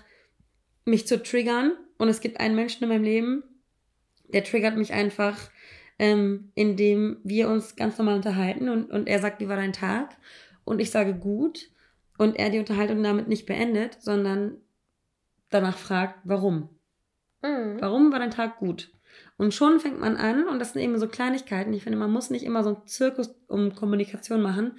[0.85, 1.73] mich zu triggern.
[1.97, 3.43] Und es gibt einen Menschen in meinem Leben,
[4.31, 5.49] der triggert mich einfach
[5.99, 10.15] ähm, indem wir uns ganz normal unterhalten und, und er sagt, wie war dein Tag?
[10.63, 11.71] Und ich sage gut
[12.17, 14.57] und er die Unterhaltung damit nicht beendet, sondern
[15.49, 16.69] danach fragt, warum?
[17.41, 17.77] Mhm.
[17.79, 18.91] Warum war dein Tag gut?
[19.37, 21.73] Und schon fängt man an, und das sind eben so Kleinigkeiten.
[21.73, 24.77] Ich finde, man muss nicht immer so einen Zirkus um Kommunikation machen.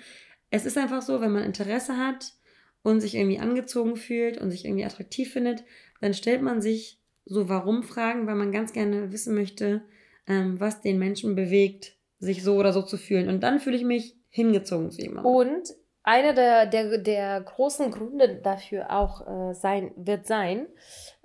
[0.51, 2.35] Es ist einfach so, wenn man Interesse hat
[2.83, 5.65] und sich irgendwie angezogen fühlt und sich irgendwie attraktiv findet,
[6.01, 9.83] dann stellt man sich so Warum-Fragen, weil man ganz gerne wissen möchte,
[10.29, 13.29] ähm, was den Menschen bewegt, sich so oder so zu fühlen.
[13.29, 15.33] Und dann fühle ich mich hingezogen zu jemandem.
[15.33, 20.67] Und einer der, der, der großen Gründe dafür auch äh, sein, wird sein,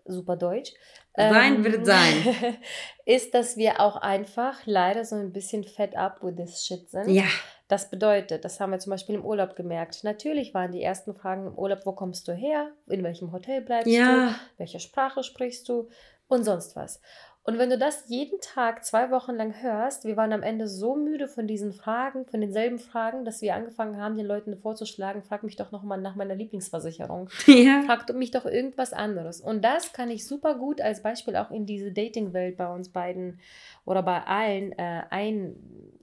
[0.05, 0.73] super Deutsch,
[1.15, 2.57] sein ähm, wird sein,
[3.05, 7.09] ist, dass wir auch einfach leider so ein bisschen fed up with this shit sind.
[7.09, 7.25] Ja.
[7.67, 10.03] Das bedeutet, das haben wir zum Beispiel im Urlaub gemerkt.
[10.03, 12.71] Natürlich waren die ersten Fragen im Urlaub, wo kommst du her?
[12.87, 14.27] In welchem Hotel bleibst ja.
[14.27, 14.35] du?
[14.57, 15.89] Welche Sprache sprichst du?
[16.27, 16.99] Und sonst was.
[17.45, 20.95] Und wenn du das jeden Tag zwei Wochen lang hörst, wir waren am Ende so
[20.95, 25.43] müde von diesen Fragen, von denselben Fragen, dass wir angefangen haben, den Leuten vorzuschlagen, frag
[25.43, 27.29] mich doch nochmal nach meiner Lieblingsversicherung.
[27.63, 27.83] Ja.
[27.85, 29.39] Frag mich doch irgendwas anderes.
[29.39, 33.39] Und das kann ich super gut als Beispiel auch in diese Dating-Welt bei uns beiden
[33.85, 35.55] oder bei allen äh, ein,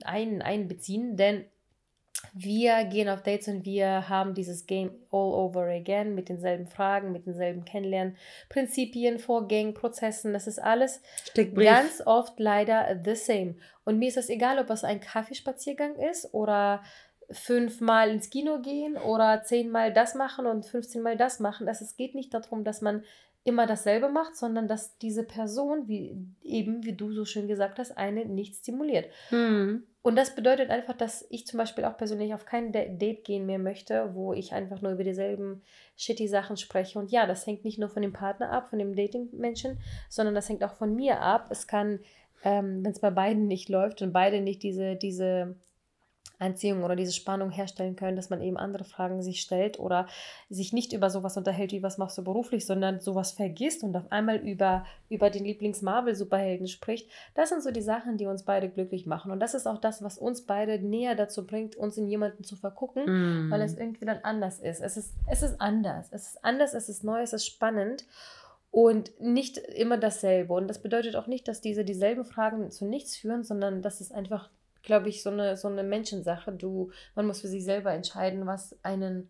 [0.04, 1.44] ein, einbeziehen, denn
[2.32, 7.12] wir gehen auf Dates und wir haben dieses Game all over again mit denselben Fragen,
[7.12, 8.16] mit denselben Kennenlernen,
[8.48, 10.32] Prinzipien, Vorgängen, Prozessen.
[10.32, 11.66] Das ist alles Steckbrief.
[11.66, 13.56] ganz oft leider the same.
[13.84, 16.82] Und mir ist das egal, ob es ein Kaffeespaziergang ist oder
[17.30, 21.68] fünfmal ins Kino gehen oder zehnmal das machen und 15 Mal das machen.
[21.68, 23.04] es geht nicht darum, dass man
[23.44, 27.96] immer dasselbe macht, sondern dass diese Person, wie eben, wie du so schön gesagt hast,
[27.96, 29.10] eine nicht stimuliert.
[29.30, 29.84] Hm.
[30.02, 33.58] Und das bedeutet einfach, dass ich zum Beispiel auch persönlich auf kein Date gehen mehr
[33.58, 35.62] möchte, wo ich einfach nur über dieselben
[35.96, 36.98] shitty Sachen spreche.
[36.98, 40.48] Und ja, das hängt nicht nur von dem Partner ab, von dem Dating-Menschen, sondern das
[40.48, 41.48] hängt auch von mir ab.
[41.50, 42.00] Es kann,
[42.44, 45.56] ähm, wenn es bei beiden nicht läuft und beide nicht diese, diese
[46.40, 50.06] Anziehung oder diese Spannung herstellen können, dass man eben andere Fragen sich stellt oder
[50.48, 54.10] sich nicht über sowas unterhält, wie was machst du beruflich, sondern sowas vergisst und auf
[54.10, 57.10] einmal über, über den Lieblings-Marvel-Superhelden spricht.
[57.34, 59.30] Das sind so die Sachen, die uns beide glücklich machen.
[59.30, 62.56] Und das ist auch das, was uns beide näher dazu bringt, uns in jemanden zu
[62.56, 63.50] vergucken, mm.
[63.50, 64.80] weil es irgendwie dann anders ist.
[64.80, 66.08] Es ist, es ist anders.
[66.10, 68.04] Es ist anders, es ist neu, es ist spannend
[68.70, 70.54] und nicht immer dasselbe.
[70.54, 74.12] Und das bedeutet auch nicht, dass diese dieselben Fragen zu nichts führen, sondern dass es
[74.12, 74.48] einfach
[74.82, 76.52] glaube ich, so eine, so eine Menschensache.
[76.52, 79.28] Du, man muss für sich selber entscheiden, was einen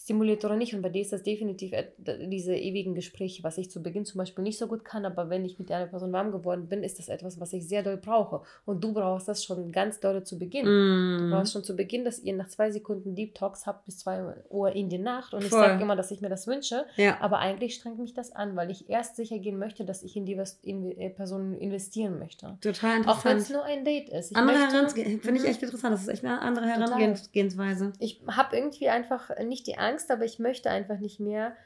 [0.00, 0.74] stimuliert oder nicht.
[0.74, 4.44] Und bei dir ist das definitiv diese ewigen Gespräche, was ich zu Beginn zum Beispiel
[4.44, 7.08] nicht so gut kann, aber wenn ich mit einer Person warm geworden bin, ist das
[7.08, 8.42] etwas, was ich sehr doll brauche.
[8.64, 10.64] Und du brauchst das schon ganz doll zu Beginn.
[10.64, 11.18] Mm.
[11.18, 14.34] Du brauchst schon zu Beginn, dass ihr nach zwei Sekunden Deep Talks habt bis zwei
[14.50, 15.34] Uhr in die Nacht.
[15.34, 15.60] Und Voll.
[15.60, 16.86] ich sage immer, dass ich mir das wünsche.
[16.96, 17.20] Ja.
[17.20, 20.24] Aber eigentlich strengt mich das an, weil ich erst sicher gehen möchte, dass ich in
[20.24, 22.56] die in äh, Person investieren möchte.
[22.60, 23.06] Total interessant.
[23.08, 24.30] Auch wenn es nur ein Date ist.
[24.30, 25.50] Ich andere Herangehensweise, finde ich mhm.
[25.50, 25.94] echt interessant.
[25.94, 27.92] Das ist echt eine andere Herangehensweise.
[27.98, 31.56] Ich habe irgendwie einfach nicht die Angst, Angst, aber ich möchte einfach nicht mehr.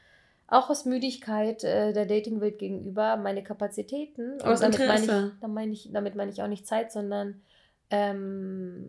[0.47, 4.41] Auch aus Müdigkeit äh, der Datingwelt gegenüber meine Kapazitäten.
[4.41, 5.31] Aus damit Interesse.
[5.47, 7.41] Meine ich, damit meine ich auch nicht Zeit, sondern
[7.89, 8.85] ähm,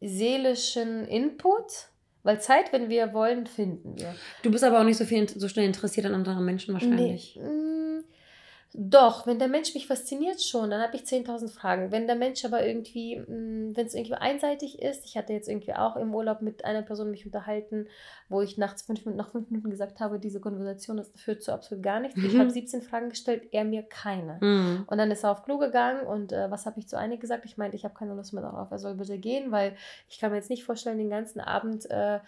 [0.00, 1.88] seelischen Input.
[2.24, 4.14] Weil Zeit, wenn wir wollen, finden wir.
[4.42, 7.36] Du bist aber auch nicht so viel so schnell interessiert an anderen Menschen wahrscheinlich.
[7.36, 8.02] Nee.
[8.74, 11.92] Doch, wenn der Mensch mich fasziniert schon, dann habe ich 10.000 Fragen.
[11.92, 15.74] Wenn der Mensch aber irgendwie, mm, wenn es irgendwie einseitig ist, ich hatte jetzt irgendwie
[15.74, 17.86] auch im Urlaub mit einer Person mich unterhalten,
[18.30, 21.84] wo ich nachts fünf, nach fünf Minuten gesagt habe, diese Konversation das führt zu absolut
[21.84, 22.16] gar nichts.
[22.16, 22.24] Mhm.
[22.24, 24.38] Ich habe 17 Fragen gestellt, er mir keine.
[24.40, 24.84] Mhm.
[24.86, 27.44] Und dann ist er auf Klo gegangen und äh, was habe ich zu einig gesagt?
[27.44, 29.76] Ich meinte, ich habe keine Lust mehr darauf, er soll bitte gehen, weil
[30.08, 32.20] ich kann mir jetzt nicht vorstellen, den ganzen Abend äh,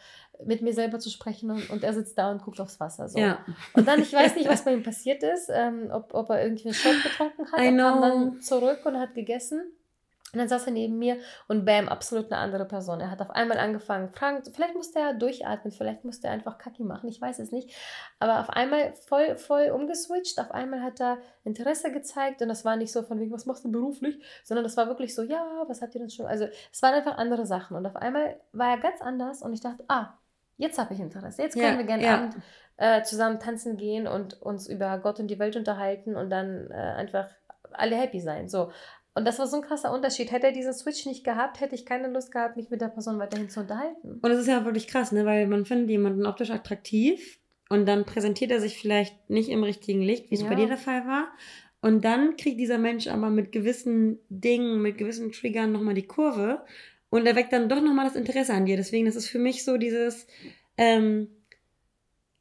[0.45, 3.09] mit mir selber zu sprechen und, und, er sitzt da und guckt aufs Wasser.
[3.09, 3.19] So.
[3.19, 3.45] Ja.
[3.75, 6.67] Und dann, ich weiß nicht, was bei ihm passiert ist, ähm, ob, ob er irgendwie
[6.67, 9.63] einen Shot getrunken hat, er kam dann zurück und hat gegessen.
[10.35, 13.01] Und dann saß er neben mir und bam, absolut eine andere Person.
[13.01, 16.83] Er hat auf einmal angefangen, Frank, vielleicht musste er durchatmen, vielleicht musste er einfach Kacki
[16.83, 17.71] machen, ich weiß es nicht.
[18.19, 22.75] Aber auf einmal voll, voll umgeswitcht, auf einmal hat er Interesse gezeigt und das war
[22.75, 25.83] nicht so von wegen, was machst du beruflich, sondern das war wirklich so, ja, was
[25.83, 26.27] habt ihr denn schon?
[26.27, 29.61] Also es waren einfach andere Sachen und auf einmal war er ganz anders und ich
[29.61, 30.19] dachte, ah,
[30.57, 32.15] jetzt habe ich Interesse, jetzt können ja, wir gerne ja.
[32.15, 32.37] Abend
[32.77, 36.75] äh, zusammen tanzen gehen und uns über Gott und die Welt unterhalten und dann äh,
[36.75, 37.29] einfach
[37.73, 38.49] alle happy sein.
[38.49, 38.71] So.
[39.15, 40.33] Und das war so ein krasser Unterschied.
[40.33, 43.19] Hätte er diesen Switch nicht gehabt, hätte ich keine Lust gehabt, mich mit der Person
[43.19, 44.19] weiterhin zu unterhalten.
[44.21, 45.25] Und das ist ja wirklich krass, ne?
[45.25, 47.39] weil man findet jemanden optisch attraktiv
[47.69, 50.49] und dann präsentiert er sich vielleicht nicht im richtigen Licht, wie es ja.
[50.49, 51.29] bei dir der Fall war.
[51.81, 56.65] Und dann kriegt dieser Mensch aber mit gewissen Dingen, mit gewissen Triggern nochmal die Kurve
[57.15, 58.77] und er weckt dann doch nochmal das Interesse an dir.
[58.77, 60.27] Deswegen ist es für mich so dieses
[60.77, 61.29] ähm,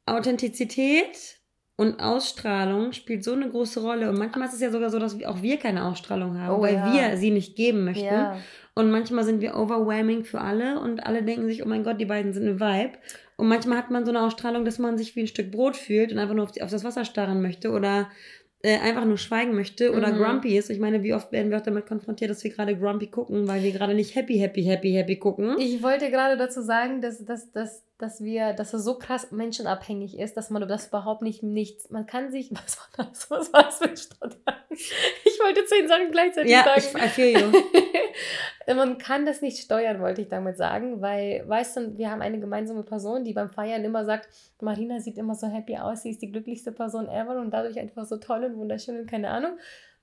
[0.04, 1.36] Authentizität
[1.76, 4.10] und Ausstrahlung spielt so eine große Rolle.
[4.10, 6.74] Und manchmal ist es ja sogar so, dass auch wir keine Ausstrahlung haben, oh, weil
[6.74, 6.92] ja.
[6.92, 8.04] wir sie nicht geben möchten.
[8.04, 8.36] Ja.
[8.74, 12.06] Und manchmal sind wir overwhelming für alle und alle denken sich, oh mein Gott, die
[12.06, 12.98] beiden sind eine Vibe.
[13.36, 16.10] Und manchmal hat man so eine Ausstrahlung, dass man sich wie ein Stück Brot fühlt
[16.10, 18.10] und einfach nur auf, die, auf das Wasser starren möchte oder
[18.64, 20.16] äh, einfach nur schweigen möchte oder mhm.
[20.16, 20.70] grumpy ist.
[20.70, 23.62] Ich meine, wie oft werden wir auch damit konfrontiert, dass wir gerade grumpy gucken, weil
[23.62, 25.56] wir gerade nicht happy, happy, happy, happy gucken.
[25.58, 30.18] Ich wollte gerade dazu sagen, dass, dass, dass, dass wir, dass es so krass menschenabhängig
[30.18, 31.90] ist, dass man das überhaupt nicht nichts.
[31.90, 32.50] Man kann sich.
[32.64, 33.30] Was war das?
[33.30, 34.54] Was war das für ein Stottern?
[35.24, 36.98] Ich wollte zehn Sachen gleichzeitig ja, sagen.
[36.98, 37.52] Ja, I feel you.
[38.74, 42.40] man kann das nicht steuern, wollte ich damit sagen, weil, weißt du, wir haben eine
[42.40, 44.28] gemeinsame Person, die beim Feiern immer sagt,
[44.60, 48.04] Marina sieht immer so happy aus, sie ist die glücklichste Person ever und dadurch einfach
[48.04, 49.58] so toll und wunderschön und keine Ahnung.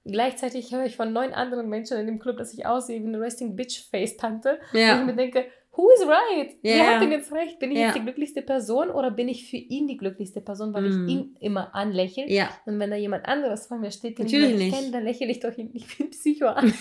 [0.05, 3.19] Gleichzeitig höre ich von neun anderen Menschen in dem Club, dass ich aussehe wie eine
[3.19, 4.59] Resting Bitch Face Tante.
[4.73, 4.93] Ja.
[4.93, 6.55] Und ich mir denke, who is right?
[6.63, 6.75] Yeah.
[6.75, 7.59] Wer hat denn jetzt recht?
[7.59, 7.87] Bin ich yeah.
[7.87, 11.07] jetzt die glücklichste Person oder bin ich für ihn die glücklichste Person, weil mm.
[11.07, 12.29] ich ihn immer anlächle?
[12.29, 12.49] Ja.
[12.65, 15.27] Und wenn da jemand anderes vor mir steht, den Natürlich ich nicht kenne, dann lächle
[15.27, 16.73] ich doch ihn wie ein Psycho an.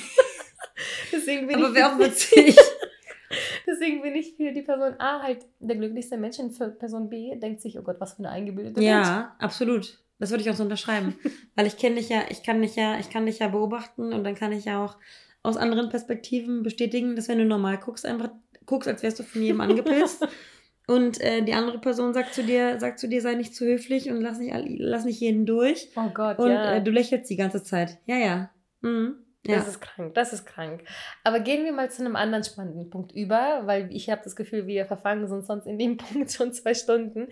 [1.12, 2.56] Deswegen bin Aber wäre auch witzig.
[3.66, 7.36] Deswegen bin ich für die Person A halt der glücklichste Mensch und für Person B
[7.36, 9.08] denkt sich, oh Gott, was für eine eingebildete ja, Mensch.
[9.08, 9.98] Ja, absolut.
[10.18, 11.16] Das würde ich auch so unterschreiben.
[11.54, 14.24] Weil ich kenne dich ja, ich kann dich ja, ich kann dich ja beobachten und
[14.24, 14.96] dann kann ich ja auch
[15.42, 18.30] aus anderen Perspektiven bestätigen, dass wenn du normal guckst, einfach
[18.70, 20.26] guckst, als wärst du von jedem angepisst.
[20.86, 24.10] und äh, die andere Person sagt zu dir, sagt zu dir, sei nicht zu höflich
[24.10, 25.90] und lass nicht, lass nicht jeden durch.
[25.96, 26.76] Oh Gott, und, ja.
[26.76, 27.98] äh, du lächelst die ganze Zeit.
[28.06, 28.50] Ja, ja.
[28.80, 29.16] Mhm.
[29.46, 29.56] Ja.
[29.56, 30.84] Das ist krank, das ist krank.
[31.24, 34.66] Aber gehen wir mal zu einem anderen spannenden Punkt über, weil ich habe das Gefühl,
[34.66, 37.28] wir verfangen sind sonst in dem Punkt schon zwei Stunden,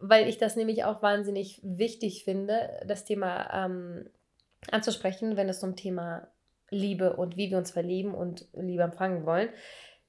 [0.00, 4.10] weil ich das nämlich auch wahnsinnig wichtig finde, das Thema ähm,
[4.72, 6.28] anzusprechen, wenn es um Thema
[6.70, 9.50] Liebe und wie wir uns verlieben und Liebe empfangen wollen.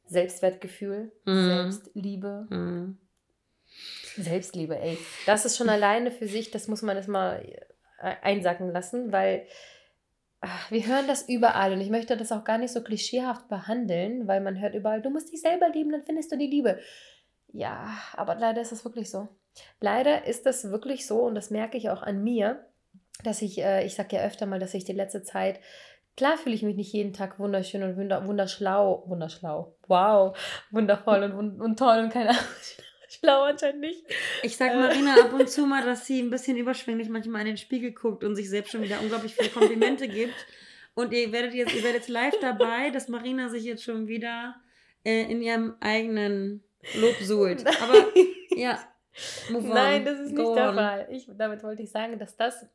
[0.06, 1.46] Selbstwertgefühl, mhm.
[1.46, 2.48] Selbstliebe.
[2.50, 2.98] Mhm.
[4.18, 4.98] Selbstliebe, ey.
[5.26, 7.44] Das ist schon alleine für sich, das muss man erstmal
[8.00, 9.48] äh, einsacken lassen, weil
[10.42, 14.28] ach, wir hören das überall und ich möchte das auch gar nicht so klischeehaft behandeln,
[14.28, 16.80] weil man hört überall, du musst dich selber lieben, dann findest du die Liebe.
[17.52, 19.30] Ja, aber leider ist es wirklich so.
[19.80, 22.66] Leider ist das wirklich so und das merke ich auch an mir,
[23.24, 25.60] dass ich, äh, ich sage ja öfter mal, dass ich die letzte Zeit
[26.16, 30.38] Klar fühle ich mich nicht jeden Tag wunderschön und wunderschlau, wunderschlau, wow,
[30.72, 32.44] wundervoll und, und toll und keine Ahnung,
[33.10, 34.04] schlau anscheinend nicht.
[34.44, 34.76] Ich sag Äh.
[34.80, 38.24] Marina ab und zu mal, dass sie ein bisschen überschwänglich manchmal in den Spiegel guckt
[38.24, 40.36] und sich selbst schon wieder unglaublich viele Komplimente gibt.
[40.96, 44.56] Und ihr werdet jetzt, ihr werdet jetzt live dabei, dass Marina sich jetzt schon wieder
[45.04, 47.66] äh, in ihrem eigenen Lob suhlt.
[47.66, 47.96] Aber
[48.56, 48.78] ja,
[49.50, 49.74] move on.
[49.74, 50.76] Nein, das ist Go nicht der on.
[50.76, 51.08] Fall.
[51.10, 52.68] Ich, damit wollte ich sagen, dass das,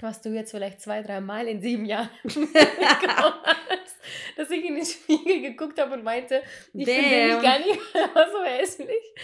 [0.00, 3.96] was du jetzt vielleicht zwei, drei Mal in sieben Jahren hast,
[4.36, 7.34] dass ich in den Spiegel geguckt habe und meinte, ich finde Damn.
[7.34, 9.14] mich gar nicht mehr so hässlich.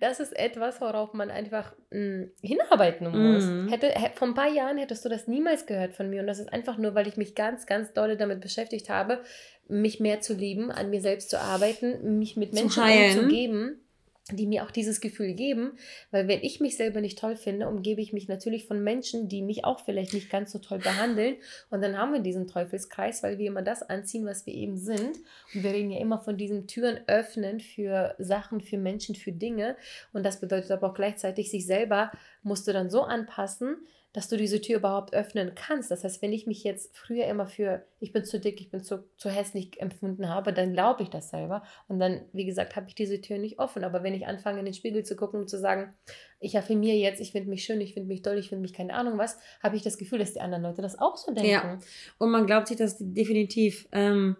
[0.00, 3.44] Das ist etwas, worauf man einfach mh, hinarbeiten muss.
[3.44, 3.68] Mhm.
[3.68, 6.20] Hätte, hä- vor ein paar Jahren hättest du das niemals gehört von mir.
[6.20, 9.22] Und das ist einfach nur, weil ich mich ganz, ganz dolle damit beschäftigt habe,
[9.68, 13.18] mich mehr zu lieben, an mir selbst zu arbeiten, mich mit Zu Menschen heilen.
[13.20, 13.83] umzugeben,
[14.30, 15.72] die mir auch dieses Gefühl geben.
[16.10, 19.42] Weil wenn ich mich selber nicht toll finde, umgebe ich mich natürlich von Menschen, die
[19.42, 21.36] mich auch vielleicht nicht ganz so toll behandeln.
[21.70, 25.18] Und dann haben wir diesen Teufelskreis, weil wir immer das anziehen, was wir eben sind.
[25.54, 29.76] Und wir reden ja immer von diesen Türen öffnen für Sachen, für Menschen, für Dinge.
[30.12, 32.10] Und das bedeutet aber auch gleichzeitig, sich selber
[32.42, 33.76] musst du dann so anpassen,
[34.14, 35.90] dass du diese Tür überhaupt öffnen kannst.
[35.90, 38.80] Das heißt, wenn ich mich jetzt früher immer für, ich bin zu dick, ich bin
[38.80, 41.64] zu, zu hässlich empfunden habe, dann glaube ich das selber.
[41.88, 43.82] Und dann, wie gesagt, habe ich diese Tür nicht offen.
[43.82, 45.92] Aber wenn ich anfange, in den Spiegel zu gucken und zu sagen,
[46.38, 48.94] ich affirmiere jetzt, ich finde mich schön, ich finde mich toll, ich finde mich keine
[48.94, 51.50] Ahnung was, habe ich das Gefühl, dass die anderen Leute das auch so denken.
[51.50, 51.78] Ja.
[52.18, 53.88] Und man glaubt sich das definitiv.
[53.90, 54.36] Ähm,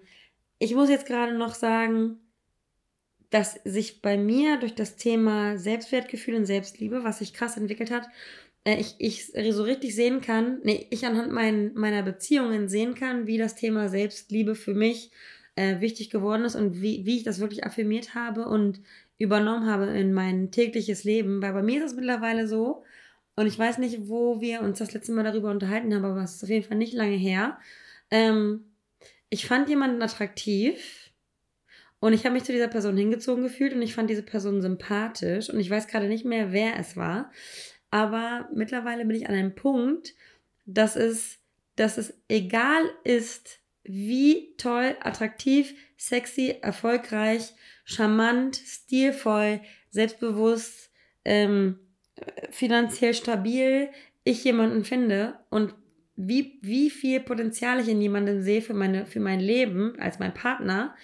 [0.61, 2.21] ich muss jetzt gerade noch sagen,
[3.31, 8.09] dass sich bei mir durch das Thema Selbstwertgefühl und Selbstliebe, was sich krass entwickelt hat,
[8.65, 13.39] ich, ich so richtig sehen kann, nee, ich anhand mein, meiner Beziehungen sehen kann, wie
[13.39, 15.11] das Thema Selbstliebe für mich
[15.57, 18.81] äh, wichtig geworden ist und wie, wie ich das wirklich affirmiert habe und
[19.19, 21.43] übernommen habe in mein tägliches Leben.
[21.43, 22.85] Weil bei mir ist es mittlerweile so,
[23.37, 26.37] und ich weiß nicht, wo wir uns das letzte Mal darüber unterhalten haben, aber es
[26.37, 27.59] ist auf jeden Fall nicht lange her.
[28.11, 28.65] Ähm,
[29.29, 31.11] ich fand jemanden attraktiv
[31.99, 35.51] und ich habe mich zu dieser Person hingezogen gefühlt und ich fand diese Person sympathisch
[35.51, 37.33] und ich weiß gerade nicht mehr, wer es war.
[37.95, 40.17] Aber mittlerweile bin ich an einem Punkt,
[40.67, 41.39] dass es,
[41.77, 47.55] dass es egal ist, wie toll, attraktiv, sexy, erfolgreich,
[47.85, 50.91] charmant, stilvoll, selbstbewusst,
[51.25, 51.79] ähm,
[52.51, 53.91] finanziell stabil
[54.25, 55.77] ich jemanden finde und
[56.17, 60.35] wie, wie viel Potenzial ich in jemandem sehe für, meine, für mein Leben als mein
[60.35, 60.97] Partner,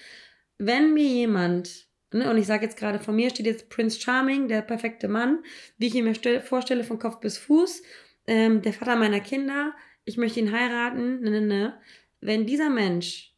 [0.59, 4.49] wenn mir jemand, ne, und ich sage jetzt gerade, von mir steht jetzt Prince Charming,
[4.49, 5.41] der perfekte Mann,
[5.79, 7.83] wie ich ihn mir stell, vorstelle von Kopf bis Fuß,
[8.27, 9.73] ähm, der Vater meiner Kinder,
[10.05, 11.81] ich möchte ihn heiraten, ne, ne, ne.
[12.21, 13.35] Wenn dieser Mensch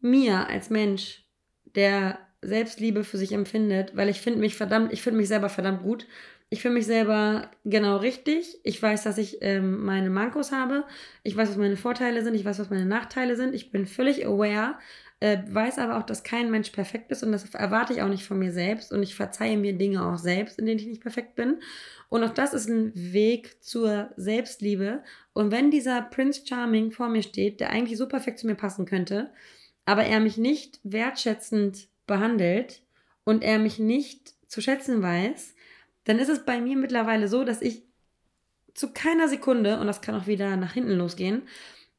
[0.00, 1.24] mir als Mensch,
[1.74, 5.82] der Selbstliebe für sich empfindet, weil ich finde mich verdammt, ich finde mich selber verdammt
[5.82, 6.06] gut,
[6.48, 8.60] ich finde mich selber genau richtig.
[8.62, 10.84] Ich weiß, dass ich ähm, meine Mankos habe.
[11.24, 12.34] Ich weiß, was meine Vorteile sind.
[12.34, 13.52] Ich weiß, was meine Nachteile sind.
[13.52, 14.78] Ich bin völlig aware.
[15.20, 18.26] Äh, weiß aber auch, dass kein Mensch perfekt ist und das erwarte ich auch nicht
[18.26, 18.92] von mir selbst.
[18.92, 21.60] Und ich verzeihe mir Dinge auch selbst, in denen ich nicht perfekt bin.
[22.08, 25.02] Und auch das ist ein Weg zur Selbstliebe.
[25.32, 28.84] Und wenn dieser Prince Charming vor mir steht, der eigentlich so perfekt zu mir passen
[28.84, 29.30] könnte,
[29.86, 32.82] aber er mich nicht wertschätzend behandelt
[33.24, 35.54] und er mich nicht zu schätzen weiß,
[36.04, 37.82] dann ist es bei mir mittlerweile so, dass ich
[38.74, 41.42] zu keiner Sekunde, und das kann auch wieder nach hinten losgehen,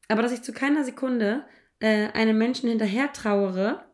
[0.06, 1.44] aber dass ich zu keiner Sekunde
[1.80, 3.84] äh, einem Menschen hinterher trauere,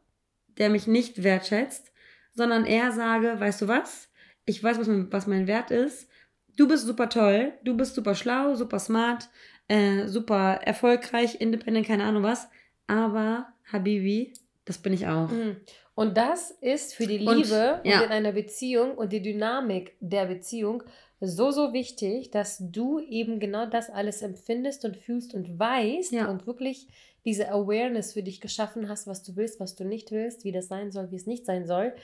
[0.59, 1.93] der mich nicht wertschätzt,
[2.33, 4.11] sondern eher sage, weißt du was?
[4.47, 6.09] Ich weiß, was mein, was mein Wert ist.
[6.57, 9.29] Du bist super toll, du bist super schlau, super smart,
[9.69, 12.49] äh, super erfolgreich, independent, keine Ahnung was.
[12.87, 15.31] Aber Habibi, das bin ich auch.
[15.31, 15.57] Mhm.
[15.95, 18.03] Und das ist für die Und, Liebe und, ja.
[18.03, 20.83] in einer Beziehung und die Dynamik der Beziehung
[21.21, 26.29] so, so wichtig, dass du eben genau das alles empfindest und fühlst und weißt Ja.
[26.29, 26.89] und wirklich
[27.25, 30.69] diese Awareness für dich geschaffen hast, was du willst, was du nicht willst, wie das
[30.69, 31.95] sein soll, wie es nicht sein soll.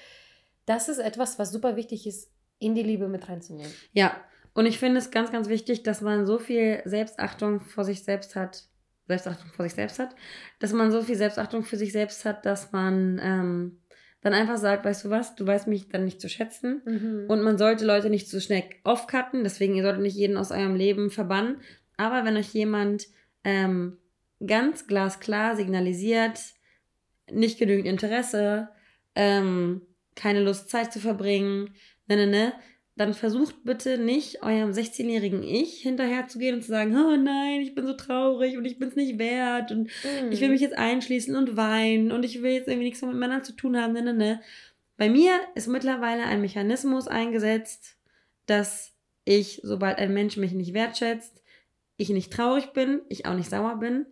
[0.67, 3.73] Das ist etwas, was super wichtig ist, in die Liebe mit reinzunehmen.
[3.93, 4.17] Ja,
[4.55, 8.37] und ich finde es ganz, ganz wichtig, dass man so viel Selbstachtung vor sich selbst
[8.37, 8.65] hat,
[9.07, 10.15] Selbstachtung vor sich selbst hat,
[10.59, 13.79] dass man so viel Selbstachtung für sich selbst hat, dass man ähm,
[14.23, 16.83] dann einfach sagt, weißt du was, du weißt mich dann nicht zu schätzen
[17.29, 20.77] und man sollte Leute nicht zu schnell aufcutten, deswegen ihr solltet nicht jeden aus eurem
[20.77, 21.61] Leben verbannen,
[21.97, 23.07] aber wenn euch jemand
[23.45, 23.97] ähm,
[24.47, 26.41] ganz glasklar signalisiert,
[27.31, 28.69] nicht genügend Interesse,
[29.15, 29.83] ähm,
[30.15, 31.75] keine Lust, Zeit zu verbringen,
[32.07, 32.53] ne, ne, ne,
[32.97, 37.87] dann versucht bitte nicht eurem 16-jährigen Ich hinterherzugehen und zu sagen, oh nein, ich bin
[37.87, 40.33] so traurig und ich bin es nicht wert und Mhm.
[40.33, 43.21] ich will mich jetzt einschließen und weinen und ich will jetzt irgendwie nichts mehr mit
[43.21, 43.95] Männern zu tun haben.
[43.95, 44.41] Ne, ne, ne.
[44.99, 47.97] Bei mir ist mittlerweile ein Mechanismus eingesetzt,
[48.45, 48.93] dass
[49.25, 51.43] ich, sobald ein Mensch mich nicht wertschätzt,
[51.97, 54.05] ich nicht traurig bin, ich auch nicht sauer bin,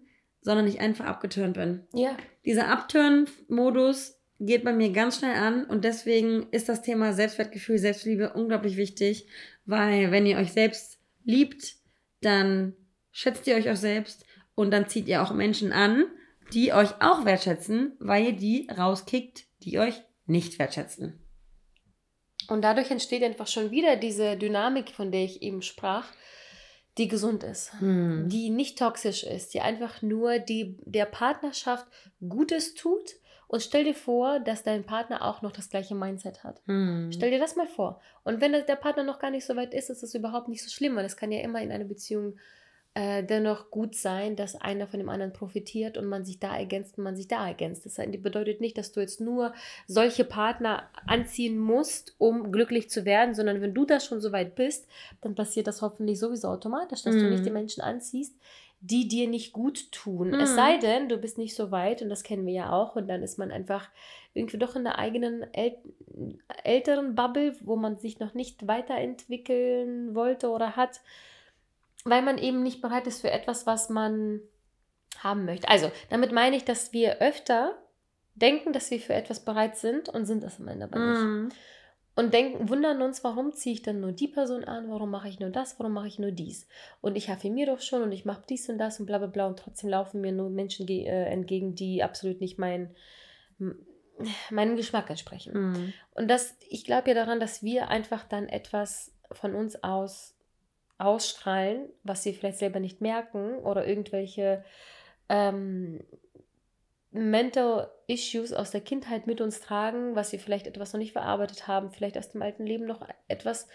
[0.48, 1.86] sondern ich einfach abgeturnt bin.
[1.92, 2.16] Ja.
[2.46, 8.32] Dieser Upturn-Modus geht bei mir ganz schnell an und deswegen ist das Thema Selbstwertgefühl, Selbstliebe
[8.32, 9.28] unglaublich wichtig,
[9.66, 11.74] weil wenn ihr euch selbst liebt,
[12.22, 12.72] dann
[13.12, 14.24] schätzt ihr euch auch selbst
[14.54, 16.06] und dann zieht ihr auch Menschen an,
[16.54, 21.22] die euch auch wertschätzen, weil ihr die rauskickt, die euch nicht wertschätzen.
[22.48, 26.06] Und dadurch entsteht einfach schon wieder diese Dynamik, von der ich eben sprach,
[26.98, 27.72] die gesund ist.
[27.80, 28.28] Hm.
[28.28, 31.86] die nicht toxisch ist, die einfach nur die, der Partnerschaft
[32.28, 33.14] Gutes tut.
[33.46, 36.60] Und stell dir vor, dass dein Partner auch noch das gleiche Mindset hat.
[36.66, 37.10] Hm.
[37.12, 37.98] Stell dir das mal vor.
[38.24, 40.62] Und wenn das- der Partner noch gar nicht so weit ist, ist es überhaupt nicht
[40.62, 42.36] so schlimm, weil es kann ja immer in einer Beziehung äh,
[42.96, 47.04] dennoch gut sein, dass einer von dem anderen profitiert und man sich da ergänzt und
[47.04, 47.86] man sich da ergänzt.
[47.86, 49.52] Das bedeutet nicht, dass du jetzt nur
[49.86, 54.56] solche Partner anziehen musst, um glücklich zu werden, sondern wenn du da schon so weit
[54.56, 54.88] bist,
[55.20, 57.30] dann passiert das hoffentlich sowieso automatisch, dass du Mhm.
[57.30, 58.34] nicht die Menschen anziehst,
[58.80, 60.28] die dir nicht gut tun.
[60.28, 60.40] Mhm.
[60.40, 63.08] Es sei denn, du bist nicht so weit und das kennen wir ja auch und
[63.08, 63.88] dann ist man einfach
[64.34, 65.76] irgendwie doch in der eigenen äl
[66.64, 71.00] älteren Bubble, wo man sich noch nicht weiterentwickeln wollte oder hat,
[72.04, 74.40] weil man eben nicht bereit ist für etwas, was man
[75.18, 75.68] haben möchte.
[75.68, 77.76] Also, damit meine ich, dass wir öfter
[78.34, 81.20] denken, dass wir für etwas bereit sind und sind das am Ende aber nicht.
[81.20, 81.48] Hm.
[82.14, 85.38] Und denken, wundern uns, warum ziehe ich dann nur die Person an, warum mache ich
[85.38, 86.66] nur das, warum mache ich nur dies.
[87.00, 89.46] Und ich affirmiere doch schon und ich mache dies und das und bla bla bla
[89.46, 92.94] und trotzdem laufen mir nur Menschen äh, entgegen, die absolut nicht mein,
[94.50, 95.54] meinem Geschmack entsprechen.
[95.54, 95.92] Hm.
[96.14, 100.37] Und das, ich glaube ja daran, dass wir einfach dann etwas von uns aus
[100.98, 104.64] ausstrahlen, was wir vielleicht selber nicht merken oder irgendwelche
[105.28, 106.00] ähm,
[107.10, 111.66] Mental Issues aus der Kindheit mit uns tragen, was wir vielleicht etwas noch nicht verarbeitet
[111.66, 113.68] haben, vielleicht aus dem alten Leben noch etwas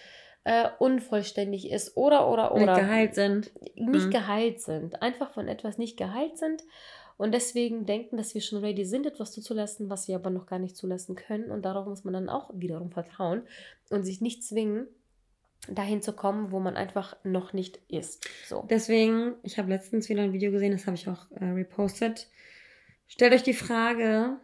[0.43, 3.51] äh, unvollständig ist oder oder Nicht oder geheilt sind.
[3.75, 4.11] nicht Mhm.
[4.11, 6.63] geheilt sind, einfach von etwas nicht geheilt sind
[7.17, 10.59] und deswegen denken, dass wir schon ready sind, etwas zuzulassen, was wir aber noch gar
[10.59, 11.51] nicht zulassen können.
[11.51, 13.43] Und darauf muss man dann auch wiederum vertrauen
[13.89, 14.87] und sich nicht zwingen,
[15.69, 18.27] dahin zu kommen, wo man einfach noch nicht ist.
[18.47, 18.65] So.
[18.69, 22.27] Deswegen, ich habe letztens wieder ein Video gesehen, das habe ich auch äh, repostet.
[23.07, 24.37] Stellt euch die Frage,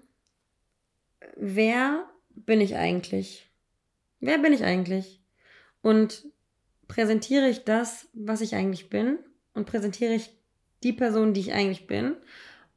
[1.36, 3.50] wer bin ich eigentlich?
[4.20, 5.22] Wer bin ich eigentlich?
[5.82, 6.26] Und
[6.88, 9.20] präsentiere ich das, was ich eigentlich bin?
[9.54, 10.32] Und präsentiere ich
[10.84, 12.16] die Person, die ich eigentlich bin?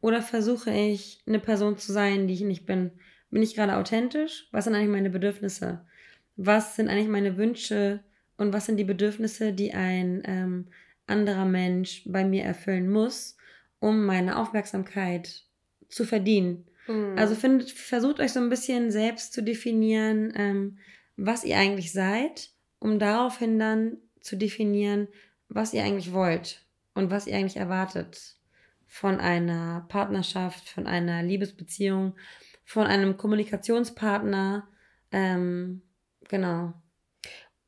[0.00, 2.92] Oder versuche ich, eine Person zu sein, die ich nicht bin?
[3.30, 4.48] Bin ich gerade authentisch?
[4.50, 5.86] Was sind eigentlich meine Bedürfnisse?
[6.36, 8.02] Was sind eigentlich meine Wünsche?
[8.42, 10.66] Und was sind die Bedürfnisse, die ein ähm,
[11.06, 13.36] anderer Mensch bei mir erfüllen muss,
[13.78, 15.44] um meine Aufmerksamkeit
[15.88, 16.66] zu verdienen?
[16.88, 17.14] Mhm.
[17.16, 20.78] Also findet, versucht euch so ein bisschen selbst zu definieren, ähm,
[21.16, 25.06] was ihr eigentlich seid, um daraufhin dann zu definieren,
[25.48, 28.34] was ihr eigentlich wollt und was ihr eigentlich erwartet
[28.88, 32.16] von einer Partnerschaft, von einer Liebesbeziehung,
[32.64, 34.66] von einem Kommunikationspartner.
[35.12, 35.82] Ähm,
[36.28, 36.74] genau.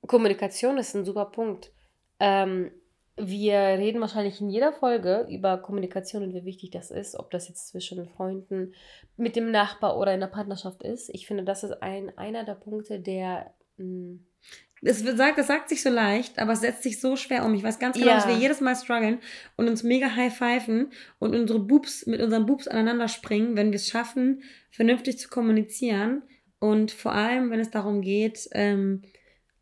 [0.06, 1.72] Kommunikation ist ein super Punkt.
[2.20, 2.70] Ähm,
[3.16, 7.48] wir reden wahrscheinlich in jeder Folge über Kommunikation und wie wichtig das ist, ob das
[7.48, 8.74] jetzt zwischen Freunden,
[9.16, 11.10] mit dem Nachbar oder in der Partnerschaft ist.
[11.10, 13.54] Ich finde, das ist ein, einer der Punkte, der.
[13.76, 14.18] mm, mh,
[14.82, 17.54] Es sagt, das sagt sich so leicht, aber es setzt sich so schwer um.
[17.54, 18.14] Ich weiß ganz genau, Ja.
[18.16, 19.20] dass wir jedes Mal strugglen
[19.56, 20.90] und uns mega high pfeifen
[21.20, 24.42] und unsere Boobs mit unseren Boobs aneinander springen, wenn wir es schaffen,
[24.72, 26.24] vernünftig zu kommunizieren
[26.58, 29.02] und vor allem, wenn es darum geht, ähm,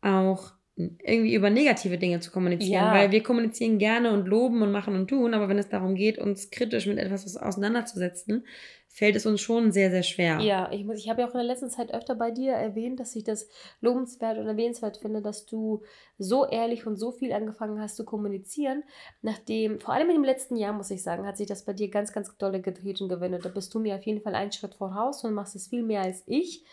[0.03, 2.93] auch irgendwie über negative Dinge zu kommunizieren, Ja.
[2.93, 6.17] weil wir kommunizieren gerne und loben und machen und tun, aber wenn es darum geht,
[6.17, 8.45] uns kritisch mit etwas auseinanderzusetzen,
[8.87, 10.39] fällt es uns schon sehr, sehr schwer.
[10.39, 12.99] Ja, ich, muss- ich habe ja auch in der letzten Zeit öfter bei dir erwähnt,
[12.99, 13.47] dass ich das
[13.81, 15.83] lobenswert und erwähnenswert finde, dass du
[16.17, 18.83] so ehrlich und so viel angefangen hast zu kommunizieren.
[19.21, 21.89] Nachdem, vor allem in dem letzten Jahr, muss ich sagen, hat sich das bei dir
[21.89, 23.45] ganz, ganz dolle gedreht und gewendet.
[23.45, 26.01] Da bist du mir auf jeden Fall einen Schritt voraus und machst es viel mehr
[26.01, 26.63] als ich.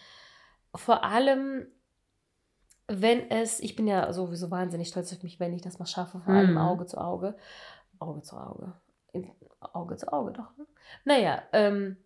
[0.75, 1.67] Vor allem,
[2.93, 6.21] wenn es, ich bin ja sowieso wahnsinnig stolz auf mich, wenn ich das mal schaffe,
[6.21, 6.59] vor allem Mhm.
[6.59, 7.37] Auge zu Auge.
[7.99, 8.73] Auge zu Auge.
[9.61, 10.57] Auge zu Auge, doch.
[10.57, 10.67] Ne?
[11.05, 11.97] Naja, ähm,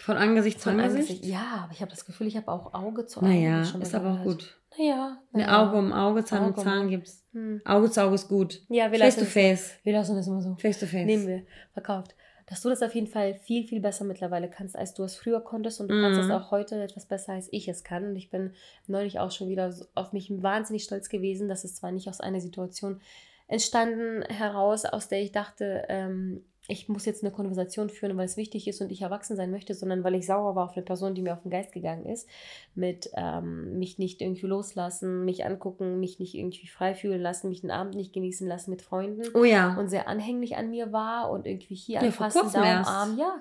[0.00, 1.10] Von Angesicht zu Angesicht?
[1.10, 1.24] Angesicht.
[1.24, 3.28] Ja, aber ich habe das Gefühl, ich habe auch Auge zu Auge.
[3.28, 4.60] Naja, schon mal ist aber auch gut.
[4.78, 5.18] Naja.
[5.32, 5.66] Ein naja.
[5.66, 7.26] Auge um Auge, Zahn Auge um Zahn gibt's.
[7.32, 7.60] Hm.
[7.64, 8.62] Auge zu Auge ist gut.
[8.68, 9.72] Ja, wir Face lassen to face.
[9.82, 10.54] Wir lassen das immer so.
[10.56, 11.04] Face to face.
[11.04, 11.46] Nehmen wir.
[11.72, 12.14] Verkauft.
[12.48, 15.40] Dass du das auf jeden Fall viel, viel besser mittlerweile kannst, als du es früher
[15.40, 15.80] konntest.
[15.80, 16.32] Und du kannst es Mhm.
[16.32, 18.04] auch heute etwas besser, als ich es kann.
[18.04, 18.54] Und ich bin
[18.86, 22.40] neulich auch schon wieder auf mich wahnsinnig stolz gewesen, dass es zwar nicht aus einer
[22.40, 23.00] Situation
[23.48, 28.36] entstanden heraus, aus der ich dachte, ähm, ich muss jetzt eine Konversation führen, weil es
[28.36, 31.14] wichtig ist und ich erwachsen sein möchte, sondern weil ich sauer war auf eine Person,
[31.14, 32.28] die mir auf den Geist gegangen ist,
[32.74, 37.62] mit ähm, mich nicht irgendwie loslassen, mich angucken, mich nicht irgendwie frei fühlen lassen, mich
[37.62, 39.76] den Abend nicht genießen lassen mit Freunden Oh ja.
[39.78, 43.40] und sehr anhänglich an mir war und irgendwie hier Ja, anfassen, da umarmen, ja.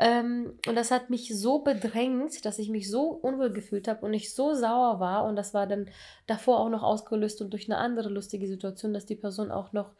[0.00, 4.14] Ähm, und das hat mich so bedrängt, dass ich mich so unwohl gefühlt habe und
[4.14, 5.24] ich so sauer war.
[5.24, 5.88] Und das war dann
[6.26, 9.90] davor auch noch ausgelöst und durch eine andere lustige Situation, dass die Person auch noch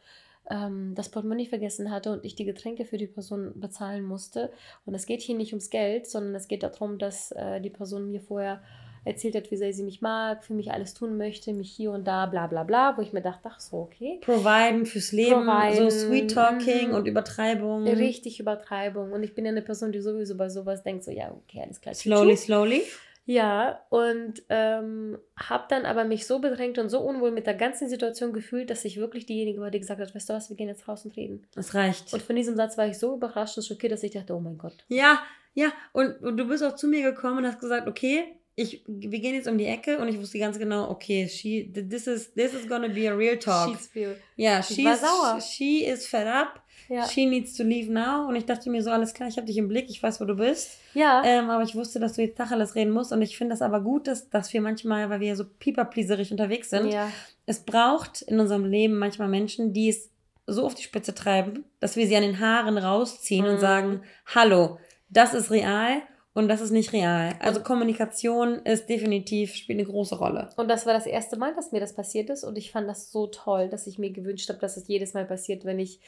[0.49, 4.51] ähm, das Portemonnaie vergessen hatte und ich die Getränke für die Person bezahlen musste.
[4.85, 8.11] Und es geht hier nicht ums Geld, sondern es geht darum, dass äh, die Person
[8.11, 8.61] mir vorher
[9.05, 12.05] erzählt hat, wie sehr sie mich mag, für mich alles tun möchte, mich hier und
[12.05, 14.19] da, bla bla bla, wo ich mir dachte, ach so, okay.
[14.21, 16.95] Providen fürs Leben, Providen, so Sweet Talking mhm.
[16.95, 17.87] und Übertreibung.
[17.87, 19.11] Richtig Übertreibung.
[19.11, 21.79] Und ich bin ja eine Person, die sowieso bei sowas denkt, so, ja, okay, alles
[21.79, 21.95] klar.
[21.95, 22.43] Slowly, tschu.
[22.43, 22.83] slowly.
[23.29, 27.87] Ja, und ähm, habe dann aber mich so bedrängt und so unwohl mit der ganzen
[27.87, 30.67] Situation gefühlt, dass ich wirklich diejenige war, die gesagt hat, weißt du was, wir gehen
[30.67, 31.45] jetzt raus und reden.
[31.53, 32.11] Das reicht.
[32.11, 34.57] Und von diesem Satz war ich so überrascht und schockiert, dass ich dachte, oh mein
[34.57, 34.83] Gott.
[34.87, 35.21] Ja,
[35.53, 35.71] ja.
[35.93, 38.23] Und, und du bist auch zu mir gekommen und hast gesagt, okay,
[38.59, 42.07] ich, wir gehen jetzt um die Ecke und ich wusste ganz genau, okay, she, this
[42.07, 43.69] is, this is gonna be a real talk.
[43.69, 44.15] She's real.
[44.35, 45.41] ja, she's, war sauer.
[45.41, 46.61] she is fed up.
[46.89, 47.07] Ja.
[47.07, 48.27] She needs to leave now.
[48.27, 50.25] Und ich dachte mir so, alles klar, ich habe dich im Blick, ich weiß, wo
[50.25, 50.71] du bist.
[50.95, 51.21] Ja.
[51.23, 53.11] Ähm, aber ich wusste, dass du jetzt Tacheles reden musst.
[53.11, 56.71] Und ich finde das aber gut, dass, dass wir manchmal, weil wir so pieperpleaserig unterwegs
[56.71, 57.11] sind, ja.
[57.45, 60.09] es braucht in unserem Leben manchmal Menschen, die es
[60.47, 63.51] so auf die Spitze treiben, dass wir sie an den Haaren rausziehen Mhm.
[63.51, 64.01] und sagen,
[64.33, 64.79] hallo,
[65.09, 66.01] das ist real
[66.33, 67.33] und das ist nicht real.
[67.39, 70.49] Also Kommunikation ist definitiv, spielt eine große Rolle.
[70.57, 72.43] Und das war das erste Mal, dass mir das passiert ist.
[72.43, 75.25] Und ich fand das so toll, dass ich mir gewünscht habe, dass es jedes Mal
[75.25, 75.99] passiert, wenn ich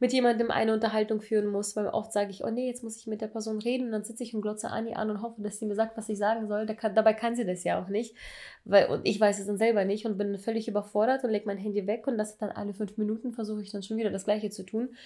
[0.00, 1.76] mit jemandem eine Unterhaltung führen muss.
[1.76, 3.86] Weil oft sage ich, oh nee, jetzt muss ich mit der Person reden.
[3.86, 6.08] Und dann sitze ich und glotze Anni an und hoffe, dass sie mir sagt, was
[6.08, 6.64] ich sagen soll.
[6.64, 8.16] Da kann, dabei kann sie das ja auch nicht.
[8.64, 11.58] Weil, und ich weiß es dann selber nicht und bin völlig überfordert und lege mein
[11.58, 12.06] Handy weg.
[12.06, 14.96] Und das dann alle fünf Minuten versuche ich dann schon wieder das Gleiche zu tun.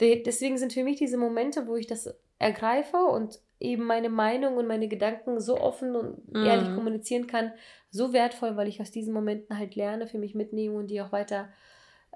[0.00, 4.56] De deswegen sind für mich diese Momente, wo ich das ergreife und eben meine Meinung
[4.56, 6.44] und meine Gedanken so offen und Mhm.
[6.44, 7.52] ehrlich kommunizieren kann,
[7.90, 11.12] so wertvoll, weil ich aus diesen Momenten halt lerne, für mich mitnehme und die auch
[11.12, 11.48] weiter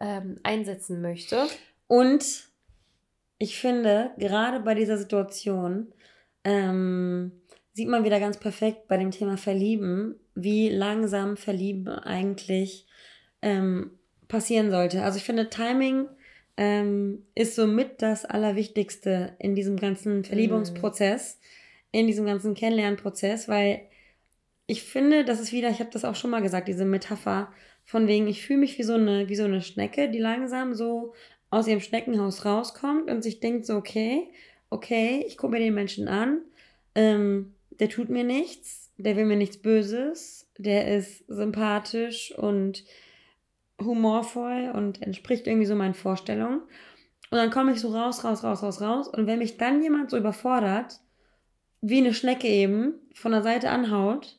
[0.01, 1.47] ähm, einsetzen möchte.
[1.87, 2.49] Und
[3.39, 5.93] ich finde, gerade bei dieser Situation
[6.45, 7.33] ähm,
[7.73, 12.87] sieht man wieder ganz perfekt bei dem Thema Verlieben, wie langsam Verlieben eigentlich
[13.43, 13.99] ähm,
[14.29, 15.03] passieren sollte.
[15.03, 16.09] Also ich finde, Timing
[16.57, 21.39] ähm, ist somit das Allerwichtigste in diesem ganzen Verliebungsprozess,
[21.93, 23.83] in diesem ganzen Kennenlernprozess, weil
[24.67, 27.53] ich finde, das ist wieder, ich habe das auch schon mal gesagt, diese Metapher
[27.85, 31.15] von wegen, ich fühle mich wie so eine, wie so eine Schnecke, die langsam so
[31.51, 34.29] aus ihrem Schneckenhaus rauskommt und sich denkt so, okay,
[34.71, 36.41] okay, ich gucke mir den Menschen an,
[36.95, 42.85] ähm, der tut mir nichts, der will mir nichts Böses, der ist sympathisch und
[43.81, 46.61] humorvoll und entspricht irgendwie so meinen Vorstellungen.
[47.31, 49.09] Und dann komme ich so raus, raus, raus, raus, raus.
[49.09, 51.01] Und wenn mich dann jemand so überfordert,
[51.81, 54.39] wie eine Schnecke eben, von der Seite anhaut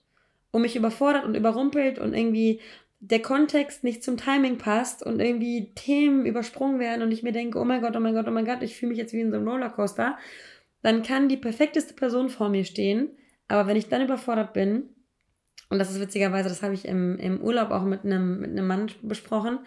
[0.52, 2.62] und mich überfordert und überrumpelt und irgendwie
[3.00, 7.60] der Kontext nicht zum Timing passt und irgendwie Themen übersprungen werden und ich mir denke,
[7.60, 9.30] oh mein Gott, oh mein Gott, oh mein Gott, ich fühle mich jetzt wie in
[9.30, 10.18] so einem Rollercoaster,
[10.82, 13.10] dann kann die perfekteste Person vor mir stehen.
[13.48, 14.90] Aber wenn ich dann überfordert bin,
[15.70, 18.68] und das ist witzigerweise, das habe ich im, im Urlaub auch mit einem, mit einem
[18.68, 19.60] Mann besprochen,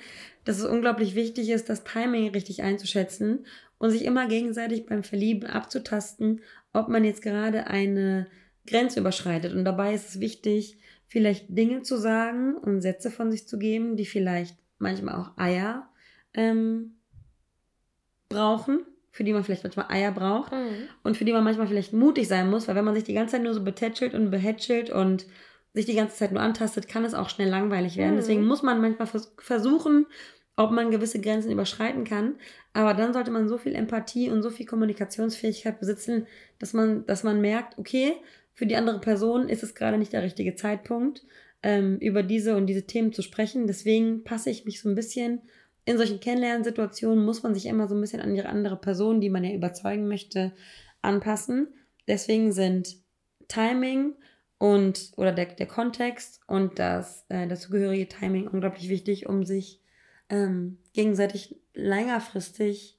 [0.45, 3.45] dass es unglaublich wichtig ist, das Timing richtig einzuschätzen
[3.79, 6.41] und sich immer gegenseitig beim Verlieben abzutasten,
[6.73, 8.27] ob man jetzt gerade eine
[8.67, 9.53] Grenze überschreitet.
[9.53, 13.97] Und dabei ist es wichtig, vielleicht Dinge zu sagen und Sätze von sich zu geben,
[13.97, 15.89] die vielleicht manchmal auch Eier
[16.33, 16.93] ähm,
[18.31, 20.53] brauchen, für die man vielleicht manchmal Eier braucht
[21.03, 23.33] und für die man manchmal vielleicht mutig sein muss, weil wenn man sich die ganze
[23.33, 25.27] Zeit nur so betätschelt und behätschelt und
[25.73, 28.15] sich die ganze Zeit nur antastet, kann es auch schnell langweilig werden.
[28.15, 28.19] Mhm.
[28.19, 30.07] Deswegen muss man manchmal vers versuchen,
[30.57, 32.35] ob man gewisse Grenzen überschreiten kann.
[32.73, 36.27] Aber dann sollte man so viel Empathie und so viel Kommunikationsfähigkeit besitzen,
[36.59, 38.15] dass man, dass man merkt, okay,
[38.53, 41.25] für die andere Person ist es gerade nicht der richtige Zeitpunkt,
[41.63, 43.67] ähm, über diese und diese Themen zu sprechen.
[43.67, 45.43] Deswegen passe ich mich so ein bisschen
[45.85, 49.31] in solchen Kennenlernsituationen muss man sich immer so ein bisschen an ihre andere Person, die
[49.31, 50.53] man ja überzeugen möchte,
[51.03, 51.69] anpassen.
[52.07, 52.97] Deswegen sind
[53.49, 54.15] Timing
[54.61, 59.81] und oder der, der Kontext und das äh, dazugehörige Timing unglaublich wichtig, um sich
[60.29, 62.99] ähm, gegenseitig längerfristig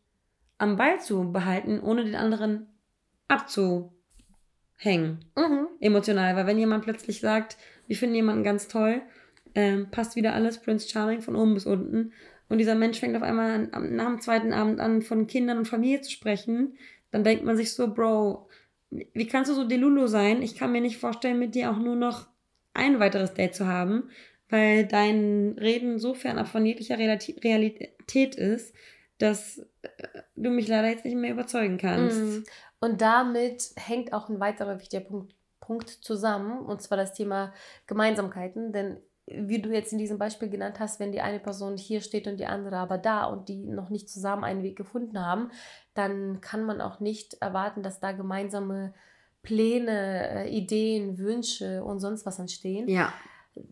[0.57, 2.65] am Ball zu behalten, ohne den anderen
[3.27, 3.93] abzuhängen,
[5.37, 5.67] Mhm.
[5.79, 6.35] emotional.
[6.35, 9.03] Weil wenn jemand plötzlich sagt, wir finden jemanden ganz toll,
[9.53, 12.11] ähm, passt wieder alles, Prince Charming von oben bis unten,
[12.49, 15.67] und dieser Mensch fängt auf einmal an, nach dem zweiten Abend an, von Kindern und
[15.67, 16.75] Familie zu sprechen,
[17.11, 18.49] dann denkt man sich so, Bro,
[18.91, 20.41] wie kannst du so Delulu sein?
[20.41, 22.27] Ich kann mir nicht vorstellen, mit dir auch nur noch
[22.73, 24.09] ein weiteres Date zu haben,
[24.49, 28.75] weil dein Reden so fern von jeglicher Realität ist,
[29.17, 32.19] dass äh, du mich leider jetzt nicht mehr überzeugen kannst.
[32.19, 32.43] Mm.
[32.79, 37.53] Und damit hängt auch ein weiterer wichtiger Punkt, Punkt zusammen, und zwar das Thema
[37.87, 38.73] Gemeinsamkeiten.
[38.73, 42.27] Denn wie du jetzt in diesem Beispiel genannt hast, wenn die eine Person hier steht
[42.27, 45.51] und die andere aber da und die noch nicht zusammen einen Weg gefunden haben,
[45.93, 48.93] dann kann man auch nicht erwarten, dass da gemeinsame
[49.43, 52.87] Pläne, äh, Ideen, Wünsche und sonst was entstehen.
[52.87, 53.13] Ja.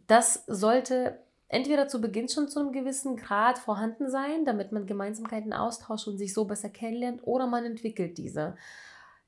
[0.08, 5.54] Das sollte entweder zu Beginn schon zu einem gewissen Grad vorhanden sein, damit man Gemeinsamkeiten
[5.54, 8.56] austauscht und sich so besser kennenlernt, oder man entwickelt diese.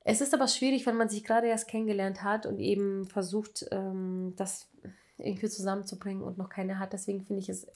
[0.04, 4.34] Es ist aber schwierig, wenn man sich gerade erst kennengelernt hat und eben versucht, ähm,
[4.36, 4.68] das
[5.18, 6.92] irgendwie zusammenzubringen und noch keine hat.
[6.92, 7.66] Deswegen finde ich es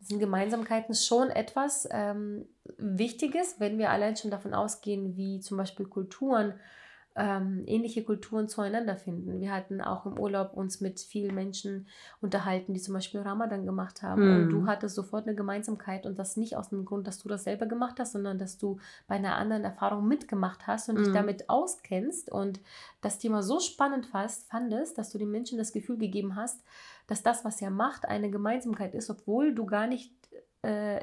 [0.00, 5.86] sind Gemeinsamkeiten schon etwas ähm, Wichtiges, wenn wir allein schon davon ausgehen, wie zum Beispiel
[5.86, 6.54] Kulturen
[7.18, 9.40] ähm, ähnliche Kulturen zueinander finden.
[9.40, 11.88] Wir hatten auch im Urlaub uns mit vielen Menschen
[12.20, 14.22] unterhalten, die zum Beispiel Ramadan gemacht haben.
[14.22, 14.36] Mhm.
[14.36, 14.66] Und du hm.
[14.68, 17.98] hattest sofort eine Gemeinsamkeit und das nicht aus dem Grund, dass du das selber gemacht
[17.98, 20.98] hast, sondern dass du bei einer anderen Erfahrung mitgemacht hast und mhm.
[20.98, 21.14] dich hm.
[21.14, 22.60] damit auskennst und
[23.00, 26.62] das Thema so spannend fast, fandest, dass du den Menschen das Gefühl gegeben hast,
[27.08, 30.12] dass das, was er macht, eine Gemeinsamkeit ist, obwohl du gar nicht
[30.62, 31.00] äh,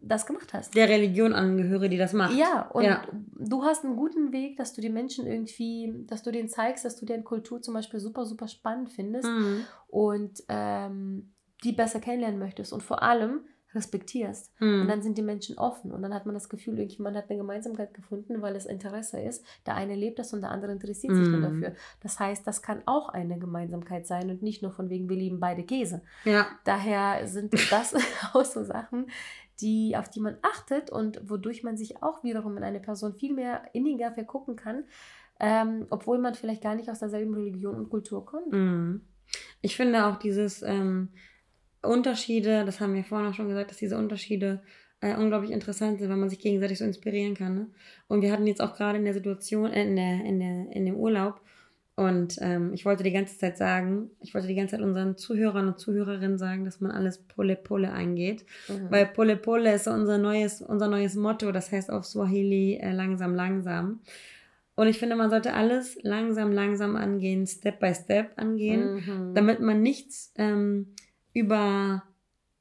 [0.00, 0.74] das gemacht hast.
[0.74, 2.34] Der Religion angehöre, die das macht.
[2.34, 3.02] Ja, und ja.
[3.38, 6.96] du hast einen guten Weg, dass du die Menschen irgendwie, dass du denen zeigst, dass
[6.96, 9.64] du deren Kultur zum Beispiel super, super spannend findest mhm.
[9.88, 12.72] und ähm, die besser kennenlernen möchtest.
[12.72, 13.40] Und vor allem,
[13.74, 14.50] respektierst.
[14.60, 14.82] Mhm.
[14.82, 17.38] Und dann sind die Menschen offen und dann hat man das Gefühl, irgendjemand hat eine
[17.38, 19.44] Gemeinsamkeit gefunden, weil es Interesse ist.
[19.66, 21.42] Der eine lebt das und der andere interessiert sich mhm.
[21.42, 21.74] dafür.
[22.00, 25.38] Das heißt, das kann auch eine Gemeinsamkeit sein und nicht nur von wegen, wir lieben
[25.38, 26.02] beide Käse.
[26.24, 26.46] Ja.
[26.64, 27.94] Daher sind das
[28.32, 29.06] auch so Sachen,
[29.60, 33.34] die, auf die man achtet und wodurch man sich auch wiederum in eine Person viel
[33.34, 34.84] mehr inniger vergucken kann,
[35.40, 38.52] ähm, obwohl man vielleicht gar nicht aus derselben Religion und Kultur kommt.
[38.52, 39.02] Mhm.
[39.60, 41.10] Ich finde auch dieses ähm,
[41.82, 44.62] Unterschiede, das haben wir vorhin auch schon gesagt, dass diese Unterschiede
[45.00, 47.54] äh, unglaublich interessant sind, weil man sich gegenseitig so inspirieren kann.
[47.54, 47.66] Ne?
[48.08, 50.86] Und wir hatten jetzt auch gerade in der Situation, äh, in, der, in, der, in
[50.86, 51.40] dem Urlaub,
[51.98, 55.66] und ähm, ich wollte die ganze Zeit sagen, ich wollte die ganze Zeit unseren Zuhörern
[55.66, 58.46] und Zuhörerinnen sagen, dass man alles Pole Pole eingeht.
[58.68, 58.86] Mhm.
[58.88, 63.34] Weil Pole Pole ist unser neues, unser neues Motto, das heißt auf Swahili äh, langsam,
[63.34, 63.98] langsam.
[64.76, 69.34] Und ich finde, man sollte alles langsam, langsam angehen, Step by Step angehen, mhm.
[69.34, 70.94] damit man nichts ähm,
[71.32, 72.04] über,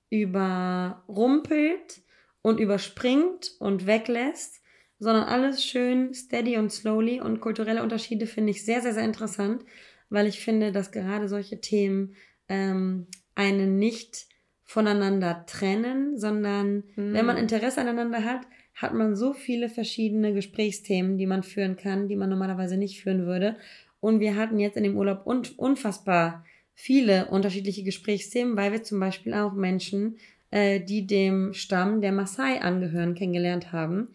[0.09, 2.01] überrumpelt
[2.41, 4.63] und überspringt und weglässt,
[4.99, 7.21] sondern alles schön steady und slowly.
[7.21, 9.63] Und kulturelle Unterschiede finde ich sehr, sehr, sehr interessant,
[10.09, 12.15] weil ich finde, dass gerade solche Themen
[12.49, 14.27] ähm, einen nicht
[14.63, 17.13] voneinander trennen, sondern mhm.
[17.13, 18.41] wenn man Interesse aneinander hat,
[18.73, 23.25] hat man so viele verschiedene Gesprächsthemen, die man führen kann, die man normalerweise nicht führen
[23.25, 23.57] würde.
[23.99, 28.99] Und wir hatten jetzt in dem Urlaub un unfassbar viele unterschiedliche Gesprächsthemen, weil wir zum
[28.99, 30.17] Beispiel auch Menschen,
[30.51, 34.09] äh, die dem Stamm der Maasai angehören, kennengelernt haben.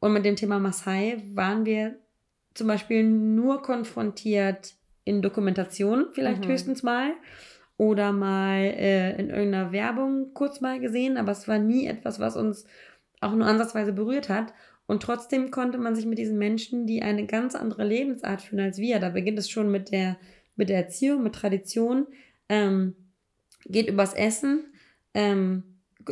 [0.00, 1.98] Und mit dem Thema Maasai waren wir
[2.54, 4.74] zum Beispiel nur konfrontiert
[5.04, 6.50] in Dokumentation, vielleicht mhm.
[6.50, 7.12] höchstens mal,
[7.78, 12.36] oder mal äh, in irgendeiner Werbung kurz mal gesehen, aber es war nie etwas, was
[12.36, 12.66] uns
[13.20, 14.52] auch nur ansatzweise berührt hat.
[14.86, 18.78] Und trotzdem konnte man sich mit diesen Menschen, die eine ganz andere Lebensart führen als
[18.78, 20.18] wir, da beginnt es schon mit der,
[20.56, 22.06] mit der Erziehung, mit Tradition,
[22.48, 22.94] ähm,
[23.66, 24.64] geht übers Essen,
[25.14, 25.62] ähm,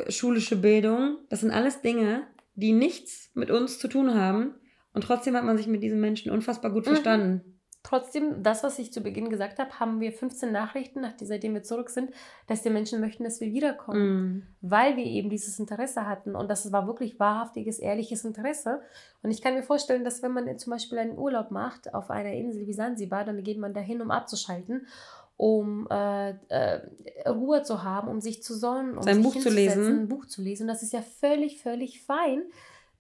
[0.09, 2.27] schulische Bildung, das sind alles Dinge,
[2.57, 4.55] die nichts mit uns zu tun haben.
[4.93, 6.91] Und trotzdem hat man sich mit diesen Menschen unfassbar gut mhm.
[6.91, 7.33] verstanden.
[7.35, 7.57] Mhm.
[7.87, 11.63] Trotzdem, das, was ich zu Beginn gesagt habe, haben wir 15 Nachrichten, nach seitdem wir
[11.63, 12.11] zurück sind,
[12.49, 14.43] dass die Menschen möchten, dass wir wiederkommen, mm.
[14.61, 16.35] weil wir eben dieses Interesse hatten.
[16.35, 18.81] Und das war wirklich wahrhaftiges, ehrliches Interesse.
[19.23, 22.33] Und ich kann mir vorstellen, dass wenn man zum Beispiel einen Urlaub macht auf einer
[22.33, 24.89] Insel wie Sansibar, dann geht man dahin, um abzuschalten
[25.37, 26.81] um äh, äh,
[27.29, 30.01] Ruhe zu haben, um sich zu sonnen, um Sein Buch zu lesen.
[30.01, 30.67] ein Buch zu lesen.
[30.67, 32.43] Das ist ja völlig, völlig fein.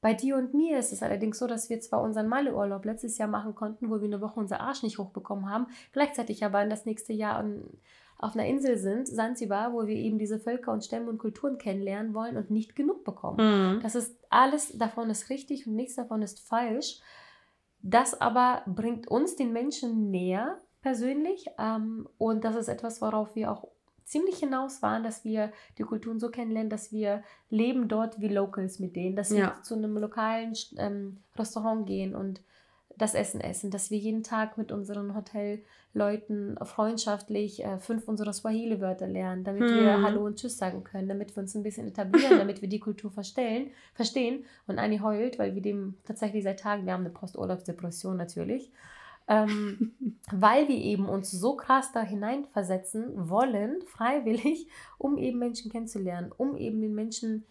[0.03, 3.29] Bei dir und mir ist es allerdings so, dass wir zwar unseren Malle-Urlaub letztes Jahr
[3.29, 6.85] machen konnten, wo wir eine Woche unser Arsch nicht hochbekommen haben, gleichzeitig aber in das
[6.85, 7.43] nächste Jahr
[8.19, 12.15] auf einer Insel sind, Sansibar, wo wir eben diese Völker und Stämme und Kulturen kennenlernen
[12.15, 13.77] wollen und nicht genug bekommen.
[13.77, 13.81] Mhm.
[13.83, 17.01] Das ist alles davon ist richtig und nichts davon ist falsch.
[17.83, 21.47] Das aber bringt uns den Menschen näher, persönlich.
[21.59, 23.67] Ähm, und das ist etwas, worauf wir auch
[24.05, 28.79] ziemlich hinaus waren, dass wir die Kulturen so kennenlernen, dass wir leben dort wie Locals
[28.79, 29.37] mit denen, dass ja.
[29.37, 32.41] wir zu einem lokalen ähm, Restaurant gehen und
[32.97, 39.09] das Essen essen, dass wir jeden Tag mit unseren Hotelleuten freundschaftlich äh, fünf unserer Swahili-Wörter
[39.09, 39.81] lernen, damit hm.
[39.81, 42.79] wir Hallo und Tschüss sagen können, damit wir uns ein bisschen etablieren, damit wir die
[42.79, 43.73] Kultur verstehen.
[43.93, 44.45] verstehen.
[44.69, 48.71] Und Anni heult, weil wir dem tatsächlich seit Tagen, wir haben eine Posturlaubsdepression natürlich,
[49.29, 49.95] ähm,
[50.31, 54.69] weil wir eben uns so krass da hineinversetzen wollen, freiwillig,
[54.99, 57.45] um eben Menschen kennenzulernen, um eben den Menschen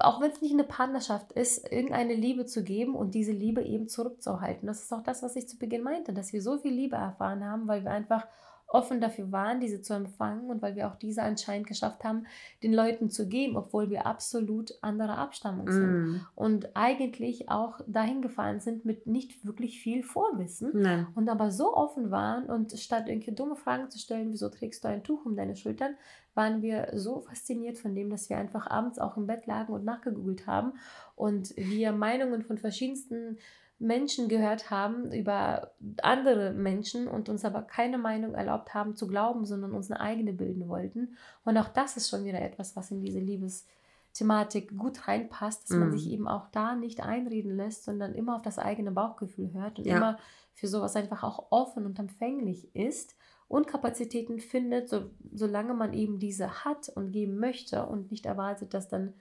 [0.00, 3.88] auch wenn es nicht eine Partnerschaft ist, irgendeine Liebe zu geben und diese Liebe eben
[3.88, 4.66] zurückzuhalten.
[4.66, 7.44] Das ist auch das, was ich zu Beginn meinte, dass wir so viel Liebe erfahren
[7.44, 8.26] haben, weil wir einfach
[8.68, 12.26] offen dafür waren, diese zu empfangen und weil wir auch diese anscheinend geschafft haben,
[12.62, 15.86] den Leuten zu geben, obwohl wir absolut anderer Abstammung sind.
[15.86, 16.20] Mm.
[16.34, 21.06] Und eigentlich auch dahin gefahren sind mit nicht wirklich viel Vorwissen Nein.
[21.14, 24.88] und aber so offen waren und statt irgendwelche dumme Fragen zu stellen, wieso trägst du
[24.88, 25.94] ein Tuch um deine Schultern,
[26.34, 29.84] waren wir so fasziniert von dem, dass wir einfach abends auch im Bett lagen und
[29.84, 30.72] nachgegoogelt haben
[31.14, 33.38] und wir Meinungen von verschiedensten
[33.78, 35.72] Menschen gehört haben über
[36.02, 40.32] andere Menschen und uns aber keine Meinung erlaubt haben zu glauben, sondern uns eine eigene
[40.32, 41.16] bilden wollten.
[41.44, 45.80] Und auch das ist schon wieder etwas, was in diese Liebesthematik gut reinpasst, dass mm.
[45.80, 49.78] man sich eben auch da nicht einreden lässt, sondern immer auf das eigene Bauchgefühl hört
[49.78, 49.98] und ja.
[49.98, 50.18] immer
[50.54, 53.14] für sowas einfach auch offen und empfänglich ist
[53.46, 58.72] und Kapazitäten findet, so, solange man eben diese hat und geben möchte und nicht erwartet,
[58.72, 59.12] dass dann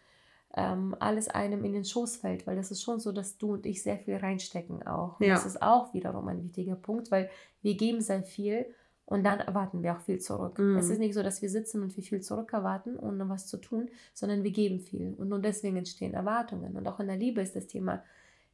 [0.56, 3.66] ähm, alles einem in den Schoß fällt, weil das ist schon so, dass du und
[3.66, 5.20] ich sehr viel reinstecken auch.
[5.20, 5.36] Ja.
[5.36, 7.30] das ist auch wiederum ein wichtiger Punkt, weil
[7.62, 8.66] wir geben sehr viel
[9.06, 10.58] und dann erwarten wir auch viel zurück.
[10.58, 10.78] Mhm.
[10.78, 13.58] Es ist nicht so, dass wir sitzen und wir viel zurück erwarten, ohne was zu
[13.58, 15.14] tun, sondern wir geben viel.
[15.14, 16.76] Und nur deswegen entstehen Erwartungen.
[16.76, 18.02] Und auch in der Liebe ist das Thema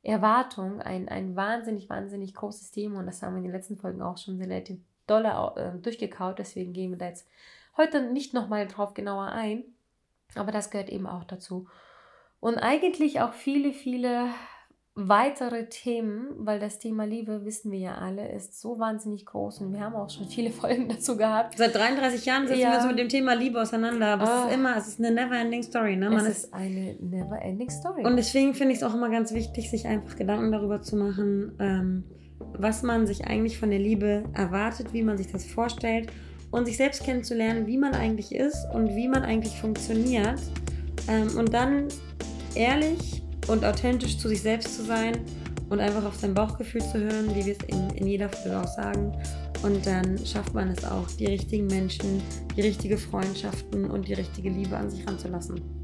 [0.04, 2.99] Erwartung ein, ein wahnsinnig, wahnsinnig großes Thema.
[2.99, 6.39] Und das haben wir in den letzten Folgen auch schon relativ dolle äh, durchgekaut.
[6.39, 7.28] Deswegen gehen wir da jetzt
[7.78, 9.64] heute nicht nochmal drauf genauer ein.
[10.36, 11.68] Aber das gehört eben auch dazu.
[12.42, 14.26] Und eigentlich auch viele, viele
[14.96, 19.74] weitere Themen, weil das Thema Liebe, wissen wir ja alle, ist so wahnsinnig groß und
[19.74, 21.58] wir haben auch schon viele Folgen dazu gehabt.
[21.58, 22.72] Seit 33 Jahren setzen ja.
[22.72, 24.28] wir uns mit dem Thema Liebe auseinander, aber oh.
[24.28, 24.54] es ist ah.
[24.54, 25.96] immer, es ist eine never-ending Story.
[25.96, 26.10] Ne?
[26.10, 28.04] Man es ist, eine never-ending Story.
[28.06, 31.56] Und deswegen finde ich es auch immer ganz wichtig, sich einfach Gedanken darüber zu machen,
[31.60, 32.04] ähm,
[32.58, 36.12] was man sich eigentlich von der Liebe erwartet, wie man sich das vorstellt
[36.50, 40.42] und sich selbst kennenzulernen, wie man eigentlich ist und wie man eigentlich funktioniert.
[41.08, 41.88] Ähm, und dann
[42.56, 45.20] ehrlich und authentisch zu sich selbst zu sein
[45.70, 48.68] und einfach auf sein Bauchgefühl zu hören, wie wir es in, in jeder Folge auch
[48.68, 49.14] sagen.
[49.64, 52.22] Und dann schafft man es auch, die richtigen Menschen,
[52.56, 55.81] die richtige Freundschaften und die richtige Liebe an sich ranzulassen.